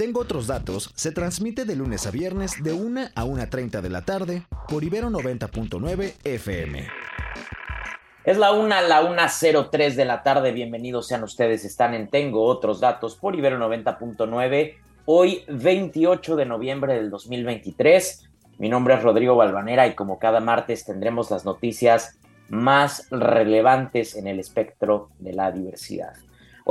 Tengo 0.00 0.20
otros 0.20 0.46
datos, 0.46 0.90
se 0.94 1.12
transmite 1.12 1.66
de 1.66 1.76
lunes 1.76 2.06
a 2.06 2.10
viernes 2.10 2.62
de 2.62 2.72
1 2.72 3.08
a 3.14 3.24
1.30 3.26 3.82
de 3.82 3.90
la 3.90 4.00
tarde 4.00 4.44
por 4.66 4.82
Ibero 4.82 5.10
90.9 5.10 6.14
FM. 6.24 6.88
Es 8.24 8.38
la 8.38 8.52
1 8.52 8.74
a 8.74 8.80
la 8.80 9.02
1.03 9.02 9.94
de 9.96 10.04
la 10.06 10.22
tarde, 10.22 10.52
bienvenidos 10.52 11.06
sean 11.06 11.22
ustedes, 11.22 11.66
están 11.66 11.92
en 11.92 12.08
Tengo 12.08 12.44
otros 12.44 12.80
datos 12.80 13.14
por 13.14 13.36
Ibero 13.36 13.58
90.9, 13.58 14.74
hoy 15.04 15.44
28 15.48 16.34
de 16.34 16.46
noviembre 16.46 16.94
del 16.94 17.10
2023. 17.10 18.26
Mi 18.56 18.70
nombre 18.70 18.94
es 18.94 19.02
Rodrigo 19.02 19.36
Balvanera 19.36 19.86
y 19.86 19.94
como 19.94 20.18
cada 20.18 20.40
martes 20.40 20.86
tendremos 20.86 21.30
las 21.30 21.44
noticias 21.44 22.16
más 22.48 23.06
relevantes 23.10 24.16
en 24.16 24.28
el 24.28 24.40
espectro 24.40 25.10
de 25.18 25.34
la 25.34 25.52
diversidad. 25.52 26.14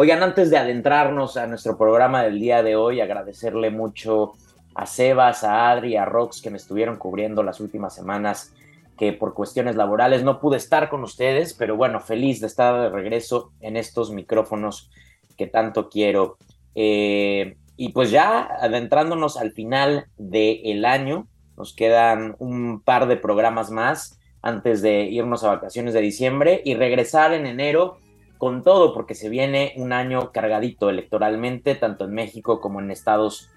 Oigan, 0.01 0.23
antes 0.23 0.49
de 0.49 0.57
adentrarnos 0.57 1.35
a 1.35 1.45
nuestro 1.45 1.77
programa 1.77 2.23
del 2.23 2.39
día 2.39 2.63
de 2.63 2.77
hoy, 2.77 3.01
agradecerle 3.01 3.69
mucho 3.69 4.31
a 4.73 4.85
Sebas, 4.85 5.43
a 5.43 5.69
Adri, 5.69 5.97
a 5.97 6.05
Rox 6.05 6.41
que 6.41 6.49
me 6.49 6.55
estuvieron 6.55 6.95
cubriendo 6.95 7.43
las 7.43 7.59
últimas 7.59 7.95
semanas, 7.95 8.53
que 8.97 9.11
por 9.11 9.33
cuestiones 9.33 9.75
laborales 9.75 10.23
no 10.23 10.39
pude 10.39 10.55
estar 10.55 10.87
con 10.87 11.03
ustedes, 11.03 11.53
pero 11.53 11.75
bueno, 11.75 11.99
feliz 11.99 12.39
de 12.39 12.47
estar 12.47 12.81
de 12.81 12.87
regreso 12.87 13.51
en 13.59 13.75
estos 13.75 14.09
micrófonos 14.11 14.89
que 15.37 15.47
tanto 15.47 15.89
quiero. 15.89 16.37
Eh, 16.75 17.57
y 17.75 17.89
pues 17.89 18.09
ya 18.09 18.47
adentrándonos 18.61 19.35
al 19.35 19.51
final 19.51 20.05
del 20.17 20.85
año, 20.85 21.27
nos 21.57 21.73
quedan 21.73 22.37
un 22.39 22.79
par 22.79 23.05
de 23.09 23.17
programas 23.17 23.69
más 23.69 24.17
antes 24.41 24.81
de 24.81 25.01
irnos 25.09 25.43
a 25.43 25.49
vacaciones 25.49 25.93
de 25.93 25.99
diciembre 25.99 26.61
y 26.63 26.75
regresar 26.75 27.33
en 27.33 27.45
enero 27.45 27.97
con 28.39 28.63
todo, 28.63 28.93
porque 28.93 29.15
se 29.15 29.27
viene 29.27 29.73
un 29.75 29.91
año 29.91 30.31
cargadito 30.31 30.89
electoralmente, 30.89 31.75
tanto 31.75 32.05
en 32.05 32.13
México 32.13 32.61
como 32.61 32.79
en 32.79 32.89
Estados 32.89 33.49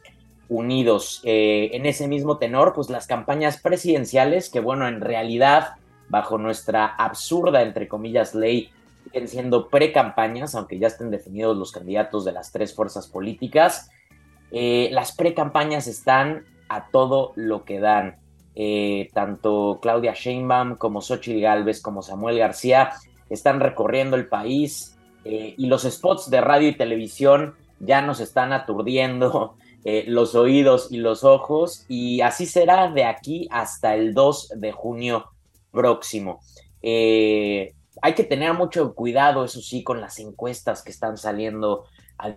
Unidos. 0.48 1.20
Eh, 1.22 1.70
en 1.72 1.86
ese 1.86 2.08
mismo 2.08 2.38
tenor, 2.38 2.72
pues 2.74 2.90
las 2.90 3.06
campañas 3.06 3.62
presidenciales, 3.62 4.50
que 4.50 4.58
bueno, 4.58 4.88
en 4.88 5.00
realidad, 5.00 5.76
bajo 6.08 6.36
nuestra 6.36 6.84
absurda, 6.84 7.62
entre 7.62 7.86
comillas, 7.86 8.34
ley, 8.34 8.70
siguen 9.04 9.28
siendo 9.28 9.68
pre-campañas, 9.68 10.56
aunque 10.56 10.80
ya 10.80 10.88
estén 10.88 11.12
definidos 11.12 11.56
los 11.56 11.70
candidatos 11.70 12.24
de 12.24 12.32
las 12.32 12.50
tres 12.50 12.74
fuerzas 12.74 13.06
políticas. 13.06 13.88
Eh, 14.50 14.88
las 14.90 15.12
pre-campañas 15.12 15.86
están 15.86 16.44
a 16.68 16.88
todo 16.88 17.32
lo 17.36 17.64
que 17.64 17.78
dan. 17.78 18.16
Eh, 18.56 19.10
tanto 19.14 19.78
Claudia 19.80 20.12
Sheinbaum 20.12 20.74
como 20.74 21.00
Xochitl 21.00 21.40
Galvez 21.40 21.80
como 21.80 22.02
Samuel 22.02 22.36
García 22.36 22.90
están 23.32 23.60
recorriendo 23.60 24.16
el 24.16 24.28
país 24.28 24.96
eh, 25.24 25.54
y 25.56 25.66
los 25.66 25.82
spots 25.82 26.30
de 26.30 26.40
radio 26.40 26.68
y 26.68 26.76
televisión 26.76 27.54
ya 27.80 28.02
nos 28.02 28.20
están 28.20 28.52
aturdiendo 28.52 29.56
eh, 29.84 30.04
los 30.06 30.34
oídos 30.34 30.88
y 30.90 30.98
los 30.98 31.24
ojos 31.24 31.84
y 31.88 32.20
así 32.20 32.46
será 32.46 32.90
de 32.90 33.04
aquí 33.04 33.48
hasta 33.50 33.94
el 33.94 34.14
2 34.14 34.54
de 34.56 34.72
junio 34.72 35.30
próximo. 35.70 36.40
hay 36.82 38.14
que 38.14 38.24
tener 38.24 38.52
mucho 38.54 38.94
cuidado, 38.94 39.44
eso 39.44 39.60
sí, 39.60 39.82
con 39.82 40.00
las 40.00 40.18
encuestas 40.18 40.82
que 40.82 40.90
están 40.90 41.16
saliendo 41.16 41.84
a 42.18 42.34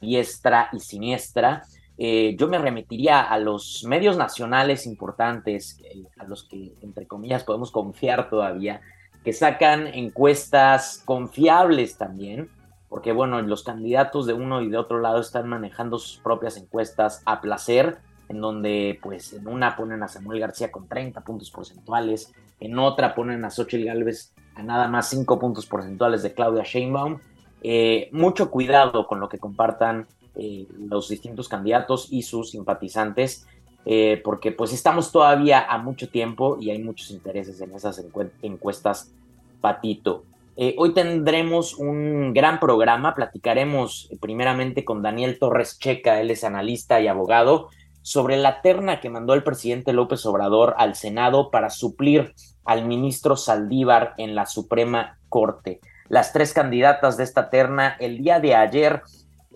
diestra 0.00 0.68
y 0.72 0.80
siniestra. 0.80 1.62
Eh, 1.96 2.34
yo 2.38 2.48
me 2.48 2.58
remitiría 2.58 3.20
a 3.20 3.38
los 3.38 3.84
medios 3.86 4.16
nacionales 4.16 4.86
importantes, 4.86 5.78
eh, 5.84 6.04
a 6.18 6.24
los 6.24 6.44
que, 6.44 6.74
entre 6.82 7.06
comillas, 7.06 7.44
podemos 7.44 7.70
confiar 7.70 8.28
todavía, 8.28 8.80
que 9.24 9.32
sacan 9.32 9.86
encuestas 9.88 11.02
confiables 11.04 11.96
también, 11.96 12.50
porque 12.88 13.12
bueno, 13.12 13.40
los 13.42 13.64
candidatos 13.64 14.26
de 14.26 14.34
uno 14.34 14.60
y 14.60 14.68
de 14.68 14.76
otro 14.76 15.00
lado 15.00 15.20
están 15.20 15.48
manejando 15.48 15.98
sus 15.98 16.18
propias 16.18 16.56
encuestas 16.56 17.22
a 17.24 17.40
placer, 17.40 17.98
en 18.28 18.40
donde 18.40 18.98
pues 19.02 19.32
en 19.32 19.48
una 19.48 19.76
ponen 19.76 20.02
a 20.02 20.08
Samuel 20.08 20.40
García 20.40 20.70
con 20.70 20.86
30 20.86 21.22
puntos 21.22 21.50
porcentuales, 21.50 22.32
en 22.60 22.78
otra 22.78 23.14
ponen 23.14 23.44
a 23.44 23.50
Xochitl 23.50 23.86
Gálvez 23.86 24.32
a 24.54 24.62
nada 24.62 24.88
más 24.88 25.08
5 25.08 25.38
puntos 25.38 25.66
porcentuales 25.66 26.22
de 26.22 26.34
Claudia 26.34 26.62
Sheinbaum. 26.62 27.18
Eh, 27.62 28.10
mucho 28.12 28.50
cuidado 28.50 29.06
con 29.06 29.20
lo 29.20 29.28
que 29.28 29.38
compartan 29.38 30.06
eh, 30.36 30.66
los 30.78 31.08
distintos 31.08 31.48
candidatos 31.48 32.08
y 32.10 32.22
sus 32.22 32.50
simpatizantes, 32.50 33.46
eh, 33.86 34.20
porque 34.24 34.52
pues 34.52 34.72
estamos 34.72 35.12
todavía 35.12 35.60
a 35.60 35.78
mucho 35.78 36.08
tiempo 36.08 36.58
y 36.60 36.70
hay 36.70 36.82
muchos 36.82 37.10
intereses 37.10 37.60
en 37.60 37.72
esas 37.74 38.02
encuestas 38.42 39.12
patito. 39.60 40.24
Eh, 40.56 40.74
hoy 40.78 40.94
tendremos 40.94 41.74
un 41.74 42.32
gran 42.32 42.60
programa, 42.60 43.14
platicaremos 43.14 44.08
primeramente 44.20 44.84
con 44.84 45.02
Daniel 45.02 45.38
Torres 45.38 45.78
Checa, 45.78 46.20
él 46.20 46.30
es 46.30 46.44
analista 46.44 47.00
y 47.00 47.08
abogado, 47.08 47.68
sobre 48.02 48.36
la 48.36 48.60
terna 48.60 49.00
que 49.00 49.10
mandó 49.10 49.34
el 49.34 49.42
presidente 49.42 49.92
López 49.92 50.24
Obrador 50.26 50.74
al 50.76 50.94
Senado 50.94 51.50
para 51.50 51.70
suplir 51.70 52.34
al 52.64 52.86
ministro 52.86 53.36
Saldívar 53.36 54.14
en 54.18 54.34
la 54.34 54.46
Suprema 54.46 55.18
Corte. 55.28 55.80
Las 56.08 56.32
tres 56.32 56.52
candidatas 56.52 57.16
de 57.16 57.24
esta 57.24 57.50
terna 57.50 57.96
el 57.98 58.18
día 58.18 58.40
de 58.40 58.54
ayer 58.54 59.02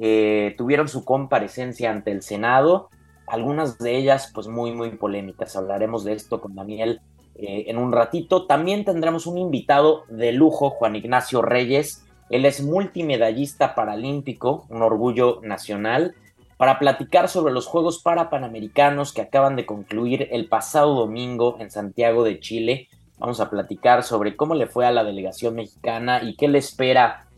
eh, 0.01 0.55
tuvieron 0.57 0.89
su 0.89 1.05
comparecencia 1.05 1.91
ante 1.91 2.11
el 2.11 2.23
Senado, 2.23 2.89
algunas 3.31 3.79
de 3.79 3.97
ellas 3.97 4.31
pues 4.35 4.47
muy, 4.47 4.73
muy 4.73 4.91
polémicas. 4.91 5.57
Hablaremos 5.57 6.05
de 6.05 6.13
esto 6.15 6.41
con 6.41 6.55
Daniel 6.55 7.01
eh, 7.35 7.65
en 7.69 7.79
un 7.79 7.93
ratito. 7.93 8.47
También 8.47 8.85
tendremos 8.85 9.27
un 9.27 9.39
invitado 9.39 10.05
de 10.09 10.33
lujo, 10.33 10.71
Juan 10.71 10.97
Ignacio 10.97 11.43
Reyes. 11.43 12.05
Él 12.31 12.45
es 12.45 12.63
multimedallista 12.63 13.75
paralímpico, 13.75 14.67
un 14.69 14.83
orgullo 14.83 15.41
nacional, 15.43 16.15
para 16.57 16.79
platicar 16.79 17.29
sobre 17.29 17.55
los 17.55 17.67
Juegos 17.67 18.03
Parapanamericanos 18.03 19.13
que 19.13 19.23
acaban 19.23 19.55
de 19.57 19.65
concluir 19.65 20.29
el 20.33 20.49
pasado 20.49 20.95
domingo 20.95 21.57
en 21.61 21.71
Santiago 21.71 22.25
de 22.25 22.41
Chile. 22.41 22.89
Vamos 23.19 23.41
a 23.41 23.49
platicar 23.49 24.03
sobre 24.03 24.37
cómo 24.37 24.55
le 24.55 24.67
fue 24.67 24.85
a 24.85 24.91
la 24.91 25.05
delegación 25.05 25.55
mexicana 25.55 26.23
y 26.23 26.35
qué 26.35 26.49
le 26.49 26.59
espera 26.59 27.29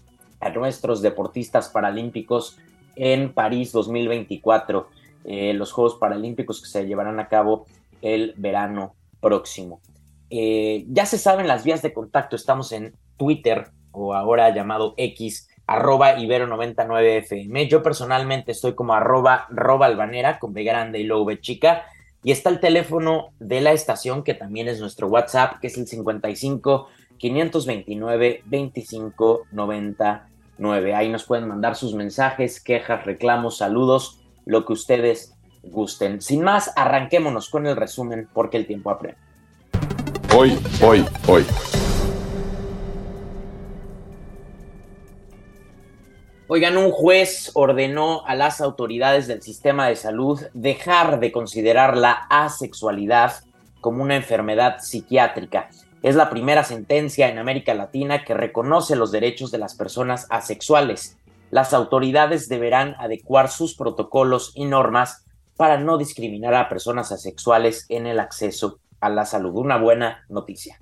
a 0.40 0.48
nuestros 0.50 1.02
deportistas 1.02 1.68
paralímpicos 1.68 2.58
en 2.96 3.32
París 3.32 3.72
2024, 3.72 4.88
eh, 5.24 5.52
los 5.54 5.72
Juegos 5.72 5.96
Paralímpicos 5.96 6.60
que 6.60 6.68
se 6.68 6.86
llevarán 6.86 7.20
a 7.20 7.28
cabo 7.28 7.66
el 8.02 8.34
verano 8.36 8.94
próximo. 9.20 9.80
Eh, 10.30 10.84
ya 10.88 11.06
se 11.06 11.18
saben 11.18 11.48
las 11.48 11.64
vías 11.64 11.82
de 11.82 11.92
contacto, 11.92 12.36
estamos 12.36 12.72
en 12.72 12.94
Twitter 13.16 13.70
o 13.92 14.14
ahora 14.14 14.54
llamado 14.54 14.94
X, 14.96 15.48
arroba 15.66 16.16
ibero99fm. 16.16 17.68
Yo 17.68 17.82
personalmente 17.82 18.52
estoy 18.52 18.74
como 18.74 18.94
arroba 18.94 19.46
robalbanera 19.50 20.38
con 20.38 20.52
B 20.52 20.62
grande 20.64 21.00
y 21.00 21.04
luego 21.04 21.32
chica. 21.34 21.84
Y 22.22 22.32
está 22.32 22.50
el 22.50 22.60
teléfono 22.60 23.30
de 23.38 23.60
la 23.60 23.72
estación 23.72 24.22
que 24.22 24.34
también 24.34 24.68
es 24.68 24.78
nuestro 24.78 25.08
WhatsApp, 25.08 25.58
que 25.60 25.68
es 25.68 25.78
el 25.78 25.86
55 25.86 26.88
529 27.18 28.42
25 28.44 29.46
90 29.52 30.26
Ahí 30.94 31.08
nos 31.08 31.24
pueden 31.24 31.48
mandar 31.48 31.74
sus 31.74 31.94
mensajes, 31.94 32.62
quejas, 32.62 33.06
reclamos, 33.06 33.56
saludos, 33.56 34.19
lo 34.50 34.66
que 34.66 34.72
ustedes 34.72 35.32
gusten. 35.62 36.20
Sin 36.20 36.42
más, 36.42 36.72
arranquémonos 36.74 37.48
con 37.50 37.68
el 37.68 37.76
resumen 37.76 38.28
porque 38.32 38.56
el 38.56 38.66
tiempo 38.66 38.90
aprende. 38.90 39.16
Hoy, 40.36 40.58
hoy, 40.82 41.06
hoy. 41.28 41.46
Oigan, 46.48 46.76
un 46.76 46.90
juez 46.90 47.52
ordenó 47.54 48.26
a 48.26 48.34
las 48.34 48.60
autoridades 48.60 49.28
del 49.28 49.40
sistema 49.40 49.86
de 49.86 49.94
salud 49.94 50.40
dejar 50.52 51.20
de 51.20 51.30
considerar 51.30 51.96
la 51.96 52.26
asexualidad 52.28 53.44
como 53.80 54.02
una 54.02 54.16
enfermedad 54.16 54.78
psiquiátrica 54.80 55.70
es 56.02 56.16
la 56.16 56.30
primera 56.30 56.64
sentencia 56.64 57.28
en 57.28 57.38
América 57.38 57.74
Latina 57.74 58.24
que 58.24 58.32
reconoce 58.32 58.96
los 58.96 59.12
derechos 59.12 59.50
de 59.50 59.58
las 59.58 59.74
personas 59.74 60.26
asexuales. 60.30 61.18
Las 61.50 61.74
autoridades 61.74 62.48
deberán 62.48 62.94
adecuar 62.98 63.50
sus 63.50 63.74
protocolos 63.74 64.52
y 64.54 64.66
normas 64.66 65.26
para 65.56 65.78
no 65.78 65.98
discriminar 65.98 66.54
a 66.54 66.68
personas 66.68 67.10
asexuales 67.10 67.86
en 67.88 68.06
el 68.06 68.20
acceso 68.20 68.78
a 69.00 69.08
la 69.08 69.24
salud. 69.26 69.56
Una 69.56 69.76
buena 69.76 70.24
noticia. 70.28 70.78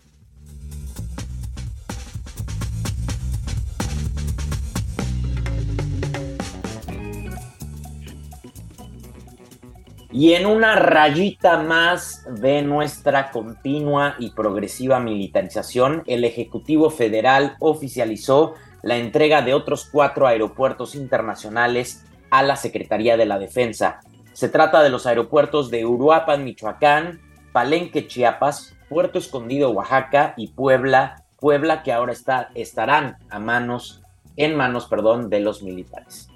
Y 10.11 10.33
en 10.33 10.47
una 10.47 10.75
rayita 10.77 11.63
más 11.63 12.25
de 12.41 12.63
nuestra 12.63 13.31
continua 13.31 14.17
y 14.19 14.31
progresiva 14.31 15.01
militarización, 15.01 16.03
el 16.07 16.25
Ejecutivo 16.25 16.91
Federal 16.91 17.57
oficializó 17.61 18.55
la 18.83 18.97
entrega 18.97 19.43
de 19.43 19.55
otros 19.55 19.89
cuatro 19.91 20.27
aeropuertos 20.27 20.95
internacionales 20.95 22.05
a 22.31 22.43
la 22.43 22.57
Secretaría 22.57 23.17
de 23.17 23.27
la 23.27 23.39
Defensa. 23.39 24.01
Se 24.33 24.49
trata 24.49 24.83
de 24.83 24.91
los 24.91 25.07
aeropuertos 25.07 25.71
de 25.71 25.85
Uruapan, 25.85 26.45
Michoacán, 26.45 27.21
Palenque, 27.53 28.07
Chiapas, 28.07 28.77
Puerto 28.89 29.19
Escondido, 29.19 29.71
Oaxaca 29.71 30.35
y 30.37 30.49
Puebla, 30.49 31.25
Puebla 31.41 31.83
que 31.83 31.93
ahora 31.93 32.13
está, 32.13 32.51
estarán 32.55 33.19
a 33.31 33.39
manos, 33.39 34.03
en 34.37 34.57
manos, 34.57 34.87
perdón, 34.87 35.29
de 35.31 35.41
los 35.41 35.63
militares. 35.63 36.29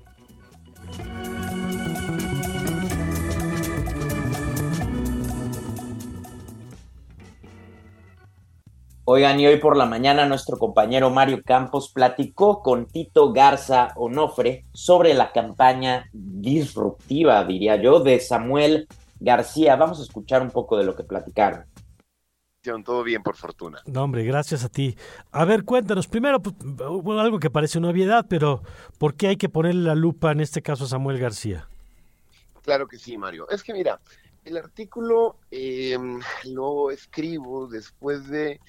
Oigan, 9.04 9.40
y 9.40 9.46
hoy 9.48 9.56
por 9.56 9.76
la 9.76 9.84
mañana 9.84 10.26
nuestro 10.26 10.56
compañero 10.58 11.10
Mario 11.10 11.42
Campos 11.44 11.90
platicó 11.92 12.62
con 12.62 12.86
Tito 12.86 13.32
Garza 13.32 13.92
Onofre 13.96 14.64
sobre 14.72 15.12
la 15.12 15.32
campaña 15.32 16.08
disruptiva, 16.12 17.44
diría 17.44 17.74
yo, 17.82 17.98
de 17.98 18.20
Samuel 18.20 18.86
García. 19.18 19.74
Vamos 19.74 19.98
a 19.98 20.04
escuchar 20.04 20.40
un 20.40 20.52
poco 20.52 20.76
de 20.76 20.84
lo 20.84 20.94
que 20.94 21.02
platicaron. 21.02 21.64
Todo 22.84 23.02
bien, 23.02 23.24
por 23.24 23.34
fortuna. 23.34 23.82
No, 23.86 24.04
hombre, 24.04 24.22
gracias 24.22 24.62
a 24.62 24.68
ti. 24.68 24.96
A 25.32 25.44
ver, 25.44 25.64
cuéntanos, 25.64 26.06
primero, 26.06 26.40
pues, 26.40 26.54
algo 27.18 27.40
que 27.40 27.50
parece 27.50 27.78
una 27.78 27.90
obviedad, 27.90 28.26
pero 28.28 28.62
¿por 28.98 29.16
qué 29.16 29.26
hay 29.26 29.36
que 29.36 29.48
ponerle 29.48 29.82
la 29.82 29.96
lupa 29.96 30.30
en 30.30 30.40
este 30.40 30.62
caso 30.62 30.84
a 30.84 30.86
Samuel 30.86 31.18
García? 31.18 31.68
Claro 32.62 32.86
que 32.86 32.98
sí, 32.98 33.18
Mario. 33.18 33.48
Es 33.50 33.64
que 33.64 33.72
mira, 33.72 34.00
el 34.44 34.56
artículo 34.56 35.38
eh, 35.50 35.98
lo 36.44 36.92
escribo 36.92 37.66
después 37.66 38.28
de 38.28 38.60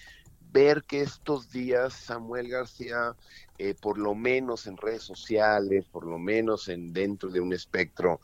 ver 0.54 0.84
que 0.84 1.02
estos 1.02 1.50
días 1.50 1.94
Samuel 1.94 2.48
García, 2.48 3.16
eh, 3.58 3.74
por 3.74 3.98
lo 3.98 4.14
menos 4.14 4.68
en 4.68 4.78
redes 4.78 5.02
sociales, 5.02 5.86
por 5.92 6.06
lo 6.06 6.20
menos 6.20 6.70
en 6.70 6.94
dentro 6.94 7.30
de 7.30 7.42
un 7.42 7.54
espectro 7.54 8.22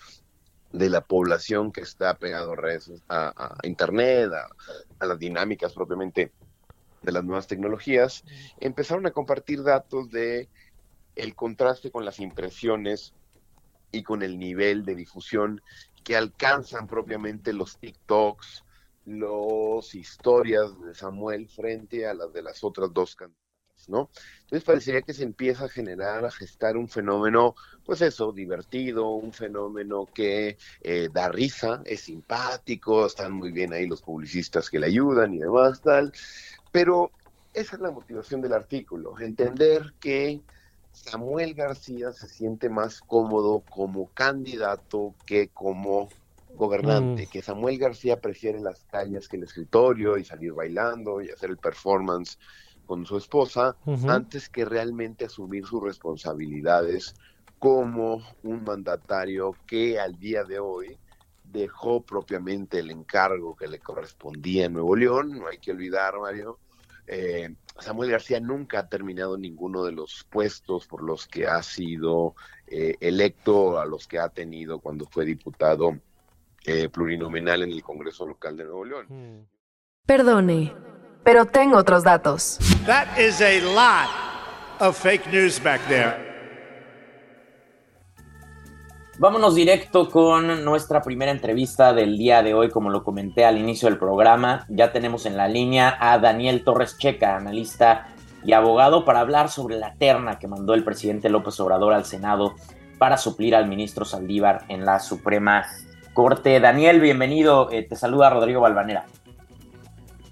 de 0.72 0.90
la 0.90 1.02
población 1.02 1.72
que 1.72 1.82
está 1.82 2.14
pegado 2.20 2.54
a 2.54 2.56
redes, 2.56 2.92
a, 3.10 3.58
internet, 3.64 4.30
a, 5.00 5.06
las 5.06 5.18
dinámicas 5.18 5.74
propiamente 5.74 6.32
de 7.02 7.12
las 7.12 7.24
nuevas 7.24 7.48
tecnologías, 7.48 8.24
empezaron 8.60 9.08
a 9.08 9.12
compartir 9.12 9.64
datos 9.64 10.12
de 10.12 10.48
el 11.16 11.36
contraste 11.36 11.90
con 11.90 12.06
las 12.06 12.20
impresiones 12.20 13.16
y 13.92 14.04
con 14.04 14.22
el 14.22 14.38
nivel 14.38 14.86
de 14.86 14.94
difusión 14.94 15.62
que 16.04 16.16
alcanzan 16.16 16.86
propiamente 16.86 17.54
los 17.54 17.80
TikToks, 17.80 18.64
los 19.10 19.96
historias 19.96 20.80
de 20.82 20.94
Samuel 20.94 21.50
frente 21.50 22.08
a 22.08 22.14
las 22.14 22.32
de 22.32 22.44
las 22.44 22.64
otras 22.64 22.94
dos 22.94 23.16
cantantes, 23.16 23.90
¿no? 23.90 24.12
Entonces 24.42 24.64
parecería 24.64 25.02
que 25.02 25.14
se 25.14 25.24
empieza 25.24 25.66
a 25.66 25.70
generar, 25.70 26.26
a 26.26 26.32
gestar 26.32 26.78
un 26.78 26.88
fenómeno, 26.88 27.56
pues 27.84 28.02
eso, 28.02 28.32
divertido, 28.32 29.10
un 29.10 29.34
fenómeno 29.34 30.06
que 30.14 30.58
eh, 30.82 31.10
da 31.12 31.30
risa, 31.30 31.82
es 31.86 32.02
simpático, 32.02 33.08
están 33.08 33.32
muy 33.34 33.52
bien 33.52 33.74
ahí 33.74 33.88
los 33.88 34.04
publicistas 34.04 34.70
que 34.70 34.80
le 34.80 34.86
ayudan 34.86 35.34
y 35.34 35.40
demás, 35.40 35.82
tal, 35.82 36.14
pero 36.72 37.12
esa 37.54 37.78
es 37.78 37.82
la 37.82 37.90
motivación 37.90 38.42
del 38.42 38.54
artículo, 38.54 39.20
entender 39.20 39.96
que 40.00 40.40
Samuel 40.92 41.56
García 41.56 42.12
se 42.12 42.28
siente 42.28 42.70
más 42.70 43.02
cómodo 43.02 43.64
como 43.72 44.10
candidato 44.10 45.16
que 45.26 45.48
como 45.50 46.10
gobernante, 46.56 47.26
mm. 47.26 47.30
que 47.30 47.42
Samuel 47.42 47.78
García 47.78 48.20
prefiere 48.20 48.60
las 48.60 48.84
calles 48.86 49.28
que 49.28 49.38
el 49.38 49.44
escritorio 49.44 50.18
y 50.18 50.24
salir 50.24 50.54
bailando 50.54 51.22
y 51.22 51.30
hacer 51.30 51.50
el 51.50 51.58
performance 51.58 52.38
con 52.86 53.06
su 53.06 53.18
esposa, 53.18 53.78
antes 54.08 54.50
que 54.50 54.66
realmente 54.66 55.26
asumir 55.26 55.66
sus 55.66 55.84
responsabilidades 55.84 57.14
como 57.60 58.24
un 58.42 58.64
mandatario 58.64 59.56
que 59.68 60.00
al 60.00 60.18
día 60.18 60.44
de 60.44 60.60
hoy 60.60 60.98
dejó 61.44 62.02
propiamente 62.02 62.80
el 62.80 62.90
encargo 62.90 63.56
que 63.56 63.68
le 63.68 63.80
correspondía 63.80 64.66
en 64.66 64.74
Nuevo 64.74 64.96
León, 64.96 65.38
no 65.38 65.48
hay 65.48 65.60
que 65.60 65.72
olvidar, 65.72 66.18
Mario, 66.20 66.58
eh, 67.06 67.54
Samuel 67.80 68.12
García 68.12 68.40
nunca 68.40 68.80
ha 68.80 68.90
terminado 68.90 69.38
ninguno 69.38 69.84
de 69.84 69.92
los 69.92 70.26
puestos 70.30 70.86
por 70.86 71.04
los 71.04 71.28
que 71.28 71.48
ha 71.48 71.62
sido 71.64 72.36
eh, 72.68 72.96
electo, 73.00 73.80
a 73.80 73.86
los 73.86 74.08
que 74.08 74.20
ha 74.20 74.30
tenido 74.30 74.80
cuando 74.80 75.06
fue 75.06 75.26
diputado 75.26 76.00
eh, 76.70 76.90
plurinominal 76.90 77.64
en 77.64 77.72
el 77.72 77.82
Congreso 77.82 78.26
Local 78.26 78.56
de 78.56 78.64
Nuevo 78.64 78.86
León. 78.86 79.06
Hmm. 79.10 79.46
Perdone, 80.06 80.74
pero 81.24 81.46
tengo 81.46 81.78
otros 81.78 82.04
datos. 82.04 82.60
That 82.86 83.18
is 83.18 83.42
a 83.42 83.60
lot 83.62 84.10
of 84.80 84.96
fake 84.96 85.28
news 85.32 85.62
back 85.62 85.82
there. 85.88 86.30
Vámonos 89.18 89.54
directo 89.54 90.10
con 90.10 90.64
nuestra 90.64 91.02
primera 91.02 91.32
entrevista 91.32 91.92
del 91.92 92.18
día 92.18 92.42
de 92.42 92.54
hoy, 92.54 92.70
como 92.70 92.90
lo 92.90 93.04
comenté 93.04 93.44
al 93.44 93.58
inicio 93.58 93.90
del 93.90 93.98
programa. 93.98 94.66
Ya 94.70 94.94
tenemos 94.94 95.26
en 95.26 95.36
la 95.36 95.50
línea 95.50 95.98
a 96.00 96.20
Daniel 96.20 96.64
Torres 96.64 96.98
Checa, 96.98 97.36
analista 97.36 98.14
y 98.46 98.54
abogado, 98.54 99.04
para 99.04 99.20
hablar 99.20 99.50
sobre 99.50 99.78
la 99.78 99.96
terna 99.96 100.40
que 100.40 100.48
mandó 100.48 100.74
el 100.74 100.86
presidente 100.86 101.30
López 101.30 101.60
Obrador 101.60 101.94
al 101.94 102.06
Senado 102.06 102.56
para 102.98 103.18
suplir 103.18 103.56
al 103.56 103.68
ministro 103.68 104.06
Saldívar 104.06 104.64
en 104.70 104.86
la 104.86 105.00
Suprema 105.00 105.66
Corte. 106.20 106.60
Daniel, 106.60 107.00
bienvenido. 107.00 107.72
Eh, 107.72 107.88
te 107.88 107.96
saluda 107.96 108.30
Rodrigo 108.30 108.60
Balvanera. 108.60 109.06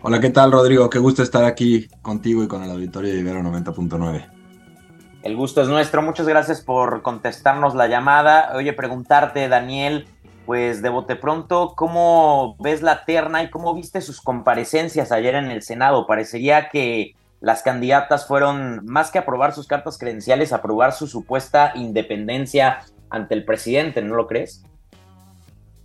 Hola, 0.01 0.19
¿qué 0.19 0.29
tal, 0.29 0.51
Rodrigo? 0.51 0.89
Qué 0.89 0.99
gusto 0.99 1.23
estar 1.23 1.45
aquí 1.45 1.87
contigo 2.01 2.43
y 2.43 2.49
con 2.49 2.61
el 2.61 2.69
auditorio 2.69 3.13
de 3.13 3.19
Ibero 3.21 3.39
90.9. 3.39 4.25
El 5.23 5.37
gusto 5.37 5.61
es 5.61 5.69
nuestro. 5.69 6.01
Muchas 6.01 6.27
gracias 6.27 6.59
por 6.59 7.03
contestarnos 7.03 7.73
la 7.73 7.87
llamada. 7.87 8.51
Oye, 8.53 8.73
preguntarte, 8.73 9.47
Daniel, 9.47 10.09
pues 10.45 10.81
de 10.81 10.89
bote 10.89 11.15
pronto, 11.15 11.71
¿cómo 11.77 12.57
ves 12.59 12.81
la 12.81 13.05
terna 13.05 13.43
y 13.43 13.49
cómo 13.49 13.73
viste 13.73 14.01
sus 14.01 14.19
comparecencias 14.19 15.13
ayer 15.13 15.35
en 15.35 15.51
el 15.51 15.61
Senado? 15.61 16.05
Parecería 16.05 16.67
que 16.67 17.15
las 17.39 17.63
candidatas 17.63 18.27
fueron, 18.27 18.85
más 18.85 19.09
que 19.09 19.19
aprobar 19.19 19.53
sus 19.53 19.67
cartas 19.67 19.97
credenciales, 19.97 20.51
aprobar 20.51 20.91
su 20.91 21.07
supuesta 21.07 21.71
independencia 21.75 22.79
ante 23.09 23.35
el 23.35 23.45
presidente, 23.45 24.01
¿no 24.01 24.15
lo 24.15 24.27
crees? 24.27 24.65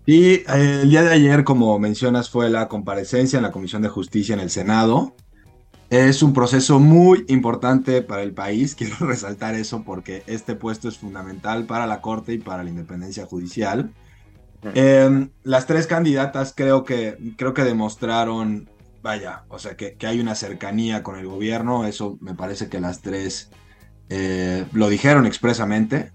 Sí, 0.05 0.43
el 0.49 0.91
día 0.91 1.03
de 1.03 1.13
ayer, 1.13 1.45
como 1.45 1.79
mencionas, 1.79 2.29
fue 2.29 2.51
la 2.51 2.67
comparecencia 2.67 3.37
en 3.37 3.45
la 3.45 3.53
Comisión 3.53 3.83
de 3.83 3.89
Justicia 3.89 4.35
en 4.35 4.41
el 4.41 4.51
Senado. 4.51 5.15
Es 5.91 6.25
un 6.25 6.33
proceso 6.33 6.81
muy 6.81 7.25
importante 7.29 8.03
para 8.03 8.23
el 8.23 8.33
país, 8.33 8.75
quiero 8.77 8.97
resaltar 9.01 9.55
eso 9.55 9.85
porque 9.85 10.25
este 10.27 10.57
puesto 10.57 10.89
es 10.89 10.99
fundamental 10.99 11.67
para 11.67 11.87
la 11.87 12.01
Corte 12.01 12.33
y 12.33 12.39
para 12.39 12.65
la 12.65 12.71
independencia 12.71 13.27
judicial. 13.27 13.93
Em, 14.75 15.31
las 15.43 15.67
tres 15.67 15.87
candidatas 15.87 16.53
creo 16.57 16.85
que, 16.85 17.19
creo 17.37 17.53
que 17.53 17.63
demostraron, 17.63 18.71
vaya, 19.03 19.45
o 19.49 19.59
sea, 19.59 19.77
que, 19.77 19.97
hay 20.07 20.19
una 20.19 20.35
cercanía 20.35 21.03
con 21.03 21.19
el 21.19 21.27
gobierno, 21.27 21.85
eso 21.85 22.17
me 22.21 22.35
parece 22.35 22.69
que 22.69 22.81
las 22.81 23.03
tres 23.03 23.51
eh, 24.09 24.65
lo 24.73 24.89
dijeron 24.89 25.27
expresamente, 25.27 26.13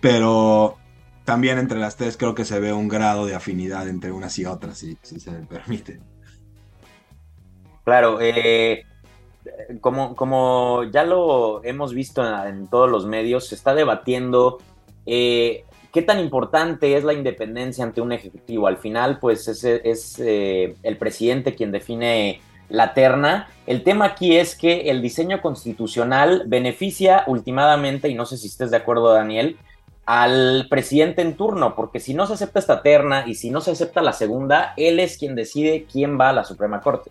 pero 0.00 0.78
también 1.24 1.58
entre 1.58 1.78
las 1.78 1.96
tres 1.96 2.16
creo 2.16 2.34
que 2.34 2.44
se 2.44 2.58
ve 2.60 2.72
un 2.72 2.88
grado 2.88 3.26
de 3.26 3.34
afinidad 3.34 3.88
entre 3.88 4.12
unas 4.12 4.38
y 4.38 4.46
otras, 4.46 4.78
si, 4.78 4.96
se 5.02 5.30
me 5.30 5.46
permite. 5.46 6.00
Claro, 7.84 8.18
eh, 8.20 8.84
como, 9.80 10.14
como 10.14 10.84
ya 10.84 11.04
lo 11.04 11.64
hemos 11.64 11.94
visto 11.94 12.22
en, 12.46 12.68
todos 12.68 12.90
los 12.90 13.06
medios, 13.06 13.48
se 13.48 13.54
está 13.54 13.74
debatiendo 13.74 14.58
eh, 15.06 15.64
qué 15.92 16.02
tan 16.02 16.20
importante 16.20 16.96
es 16.96 17.04
la 17.04 17.12
independencia 17.12 17.84
ante 17.84 18.00
un 18.00 18.12
ejecutivo. 18.12 18.66
Al 18.66 18.78
final, 18.78 19.18
pues 19.18 19.48
es, 19.48 19.64
es 19.64 20.18
eh, 20.18 20.76
el 20.82 20.96
presidente 20.96 21.54
quien 21.54 21.72
define 21.72 22.40
la 22.68 22.94
terna. 22.94 23.48
El 23.66 23.82
tema 23.82 24.06
aquí 24.06 24.36
es 24.36 24.56
que 24.56 24.90
el 24.90 25.02
diseño 25.02 25.42
constitucional 25.42 26.44
beneficia 26.46 27.24
últimamente, 27.26 28.08
y 28.08 28.14
no 28.14 28.26
sé 28.26 28.36
si 28.36 28.46
estés 28.46 28.70
de 28.70 28.78
acuerdo, 28.78 29.12
Daniel, 29.12 29.56
al 30.04 30.66
presidente 30.68 31.22
en 31.22 31.36
turno, 31.36 31.74
porque 31.76 32.00
si 32.00 32.14
no 32.14 32.26
se 32.26 32.34
acepta 32.34 32.58
esta 32.58 32.82
terna 32.82 33.26
y 33.26 33.34
si 33.34 33.50
no 33.50 33.60
se 33.60 33.70
acepta 33.70 34.02
la 34.02 34.12
segunda, 34.12 34.74
él 34.76 34.98
es 34.98 35.16
quien 35.16 35.34
decide 35.34 35.86
quién 35.90 36.18
va 36.18 36.30
a 36.30 36.32
la 36.32 36.44
Suprema 36.44 36.80
Corte. 36.80 37.10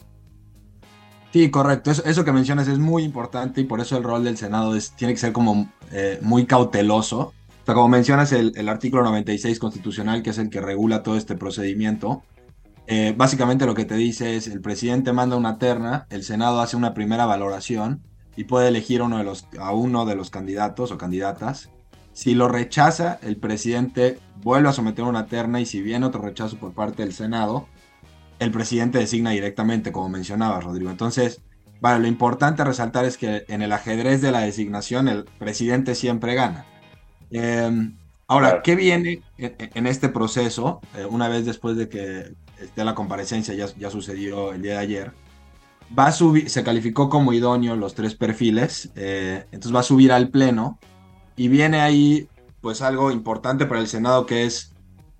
Sí, 1.31 1.49
correcto. 1.49 1.91
Eso, 1.91 2.25
que 2.25 2.33
mencionas 2.33 2.67
es 2.67 2.77
muy 2.77 3.03
importante 3.03 3.61
y 3.61 3.63
por 3.63 3.79
eso 3.79 3.97
el 3.97 4.03
rol 4.03 4.25
del 4.25 4.37
Senado 4.37 4.73
tiene 4.97 5.13
que 5.13 5.19
ser 5.19 5.31
como 5.31 5.71
eh, 5.91 6.19
muy 6.21 6.45
cauteloso. 6.45 7.19
O 7.19 7.65
sea, 7.65 7.73
como 7.73 7.87
mencionas 7.87 8.33
el, 8.33 8.67
artículo 8.67 9.03
96 9.03 9.57
constitucional, 9.57 10.23
que 10.23 10.31
es 10.31 10.37
el 10.37 10.49
que 10.49 10.59
regula 10.59 11.03
todo 11.03 11.15
este 11.15 11.35
procedimiento, 11.35 12.23
eh, 12.87 13.13
básicamente 13.15 13.65
lo 13.65 13.75
que 13.75 13.85
te 13.85 13.95
dice 13.95 14.35
es 14.35 14.47
el 14.47 14.59
presidente 14.59 15.13
manda 15.13 15.37
una 15.37 15.57
terna, 15.57 16.07
el 16.09 16.23
Senado 16.23 16.59
hace 16.59 16.75
una 16.75 16.93
primera 16.93 17.25
valoración 17.25 18.01
y 18.35 18.43
puede 18.43 18.67
elegir 18.67 19.01
a 19.01 19.71
uno 19.71 20.05
de 20.05 20.15
los 20.15 20.29
candidatos 20.31 20.91
o 20.91 20.97
candidatas. 20.97 21.69
Si 22.13 22.33
lo 22.33 22.47
rechaza, 22.47 23.19
el 23.21 23.37
presidente 23.37 24.19
vuelve 24.43 24.69
a 24.69 24.73
someter 24.73 25.05
una 25.05 25.27
terna 25.27 25.61
y 25.61 25.65
si 25.65 25.81
viene 25.81 26.05
otro 26.05 26.21
rechazo 26.21 26.57
por 26.57 26.73
parte 26.73 27.03
del 27.03 27.13
Senado, 27.13 27.67
el 28.39 28.51
presidente 28.51 28.97
designa 28.97 29.31
directamente, 29.31 29.91
como 29.91 30.09
mencionaba 30.09 30.59
Rodrigo. 30.59 30.89
Entonces, 30.89 31.41
vale, 31.79 31.99
lo 31.99 32.07
importante 32.07 32.61
a 32.61 32.65
resaltar 32.65 33.05
es 33.05 33.17
que 33.17 33.45
en 33.47 33.61
el 33.61 33.71
ajedrez 33.71 34.21
de 34.21 34.31
la 34.31 34.41
designación 34.41 35.07
el 35.07 35.25
presidente 35.25 35.95
siempre 35.95 36.35
gana. 36.35 36.65
Em, 37.29 37.95
ahora, 38.27 38.61
¿qué 38.61 38.75
viene 38.75 39.21
en, 39.37 39.87
este 39.87 40.09
proceso? 40.09 40.81
Eh, 40.95 41.05
una 41.05 41.29
vez 41.29 41.45
después 41.45 41.77
de 41.77 41.87
que 41.87 42.33
esté 42.59 42.83
la 42.83 42.95
comparecencia, 42.95 43.53
ya, 43.53 43.67
ya 43.77 43.89
sucedió 43.89 44.53
el 44.53 44.61
día 44.61 44.73
de 44.73 44.79
ayer, 44.79 45.13
va 45.97 46.07
a 46.07 46.11
subir, 46.11 46.49
se 46.49 46.63
calificó 46.63 47.09
como 47.09 47.33
idóneo 47.33 47.75
los 47.75 47.95
tres 47.95 48.15
perfiles, 48.15 48.91
eh, 48.95 49.45
entonces 49.51 49.75
va 49.75 49.81
a 49.81 49.83
subir 49.83 50.11
al 50.11 50.29
pleno 50.29 50.79
y 51.35 51.47
viene 51.47 51.81
ahí 51.81 52.27
pues 52.61 52.81
algo 52.81 53.11
importante 53.11 53.65
para 53.65 53.79
el 53.79 53.87
Senado 53.87 54.25
que 54.25 54.45
es 54.45 54.73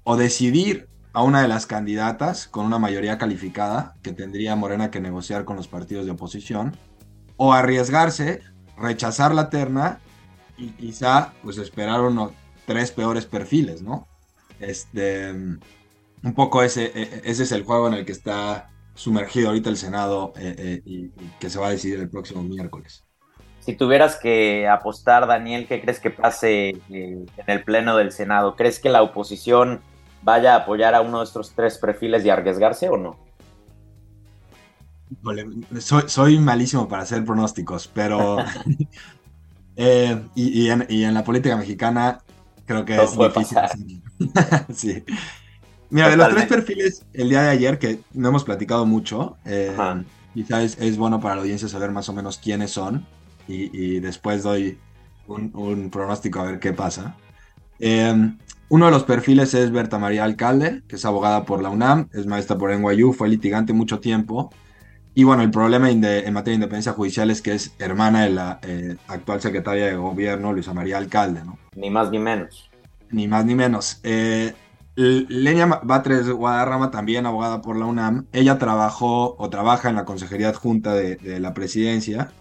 o 0.04 0.16
decidir 0.18 0.88
a 1.14 1.24
una 1.24 1.42
de 1.42 1.48
las 1.48 1.66
candidatas 1.66 2.48
con 2.48 2.66
una 2.66 2.80
mayoría 2.80 3.18
calificada 3.18 3.96
que 4.02 4.14
tendría 4.14 4.56
Morena 4.56 4.92
que 4.92 5.02
negociar 5.02 5.46
con 5.46 5.58
los 5.58 5.68
partidos 5.68 6.06
de 6.06 6.12
oposición, 6.12 6.78
o 7.38 7.54
arriesgarse, 7.54 8.42
rechazar 8.78 9.34
la 9.34 9.50
terna 9.50 10.00
y 10.58 10.70
quizá 10.70 11.34
pues 11.44 11.58
esperar 11.58 12.02
unos 12.02 12.32
tres 12.66 12.92
peores 12.92 13.26
perfiles, 13.26 13.82
¿no? 13.82 14.08
Este, 14.60 15.32
un 15.32 16.34
poco 16.36 16.62
ese, 16.62 16.86
e, 16.86 17.02
e, 17.02 17.22
ese 17.26 17.44
es 17.44 17.52
el 17.52 17.64
juego 17.64 17.88
en 17.88 17.96
el 17.96 18.06
que 18.06 18.12
está 18.12 18.70
sumergido 18.94 19.50
ahorita 19.50 19.70
el 19.70 19.78
Senado 19.78 20.34
eh, 20.38 20.82
y, 20.86 21.10
que 21.40 21.50
se 21.50 21.60
va 21.60 21.68
a 21.68 21.72
decidir 21.72 22.00
el 22.00 22.10
próximo 22.10 22.44
miércoles. 22.44 23.04
Si 23.62 23.76
tuvieras 23.76 24.16
que 24.16 24.68
apostar, 24.68 25.28
Daniel, 25.28 25.68
¿qué 25.68 25.80
crees 25.82 26.00
que 26.00 26.10
pase 26.10 26.70
eh, 26.70 26.80
en 26.90 27.26
el 27.46 27.64
Pleno 27.64 27.96
del 27.96 28.12
Senado? 28.12 28.56
¿Crees 28.56 28.80
que 28.80 28.90
la 28.90 29.04
oposición 29.04 29.82
vaya 30.24 30.56
a 30.56 30.58
apoyar 30.60 30.96
a 30.96 31.02
uno 31.02 31.20
de 31.20 31.26
estos 31.26 31.52
tres 31.52 31.78
perfiles 31.78 32.26
y 32.26 32.32
arriesgarse 32.32 32.90
o 32.90 32.98
no? 32.98 33.20
Soy, 35.80 36.40
malísimo 36.40 36.88
para 36.88 37.04
hacer 37.04 37.24
pronósticos, 37.24 37.88
pero... 37.88 38.38
y, 39.76 40.70
en, 40.70 41.14
la 41.14 41.24
política 41.24 41.56
mexicana 41.56 42.20
creo 42.66 42.84
que 42.84 42.96
es 42.96 43.16
difícil. 43.16 44.02
sí. 44.74 45.04
Mira, 45.92 46.10
de 46.10 46.18
los 46.18 46.30
tres 46.30 46.46
perfiles 46.48 47.06
el 47.14 47.30
día 47.30 47.44
de 47.44 47.50
ayer, 47.50 47.78
que 47.78 48.00
no 48.14 48.30
hemos 48.30 48.44
platicado 48.44 48.88
mucho, 48.88 49.38
eh, 49.46 49.76
quizás 50.34 50.78
es, 50.80 50.98
bueno 50.98 51.20
para 51.20 51.36
la 51.36 51.42
audiencia 51.42 51.68
saber 51.68 51.92
más 51.92 52.10
o 52.10 52.14
menos 52.14 52.40
quiénes 52.40 52.72
son 52.72 53.06
y, 53.52 54.00
después 54.00 54.44
doy 54.44 54.80
un, 55.28 55.90
pronóstico 55.92 56.40
a 56.40 56.44
ver 56.44 56.60
qué 56.60 56.74
pasa. 56.74 57.16
Em, 57.80 58.38
uno 58.70 58.86
de 58.86 58.92
los 58.92 59.04
perfiles 59.04 59.54
es 59.54 59.72
Berta 59.72 60.00
María 60.00 60.24
Alcalde, 60.24 60.84
que 60.88 60.96
es 60.96 61.06
abogada 61.06 61.46
por 61.46 61.62
la 61.62 61.70
UNAM, 61.70 62.10
es 62.14 62.26
maestra 62.26 62.58
por 62.58 62.72
NYU, 62.72 63.14
fue 63.14 63.28
litigante 63.28 63.74
mucho 63.74 64.00
tiempo. 64.00 64.52
Y 65.14 65.26
bueno, 65.26 65.44
el 65.44 65.52
problema 65.52 65.90
en 65.90 66.00
materia 66.00 66.42
de 66.44 66.54
independencia 66.54 66.94
judicial 66.94 67.30
es 67.32 67.42
que 67.42 67.54
es 67.54 67.76
hermana 67.80 68.24
de 68.24 68.30
la 68.30 68.60
eh, 68.64 68.96
actual 69.08 69.42
secretaria 69.42 69.88
de 69.88 69.96
gobierno, 69.96 70.54
Luisa 70.54 70.74
María 70.74 70.98
Alcalde, 70.98 71.44
¿no? 71.44 71.58
Ni 71.76 71.90
más 71.90 72.10
ni 72.12 72.20
menos. 72.20 72.70
Ni 73.10 73.28
más 73.28 73.46
ni 73.46 73.56
menos. 73.56 74.00
Eh, 74.04 74.54
Lenia 74.96 75.66
Batres 75.84 76.30
Guadarrama, 76.30 76.92
también 76.92 77.26
abogada 77.26 77.62
por 77.62 77.78
la 77.78 77.86
UNAM, 77.86 78.28
ella 78.34 78.58
trabajó 78.58 79.36
o 79.38 79.50
trabaja 79.50 79.90
en 79.90 79.96
la 79.96 80.06
Consejería 80.06 80.50
Adjunta 80.50 80.94
de, 80.94 81.40
la 81.40 81.54
Presidencia 81.54 82.32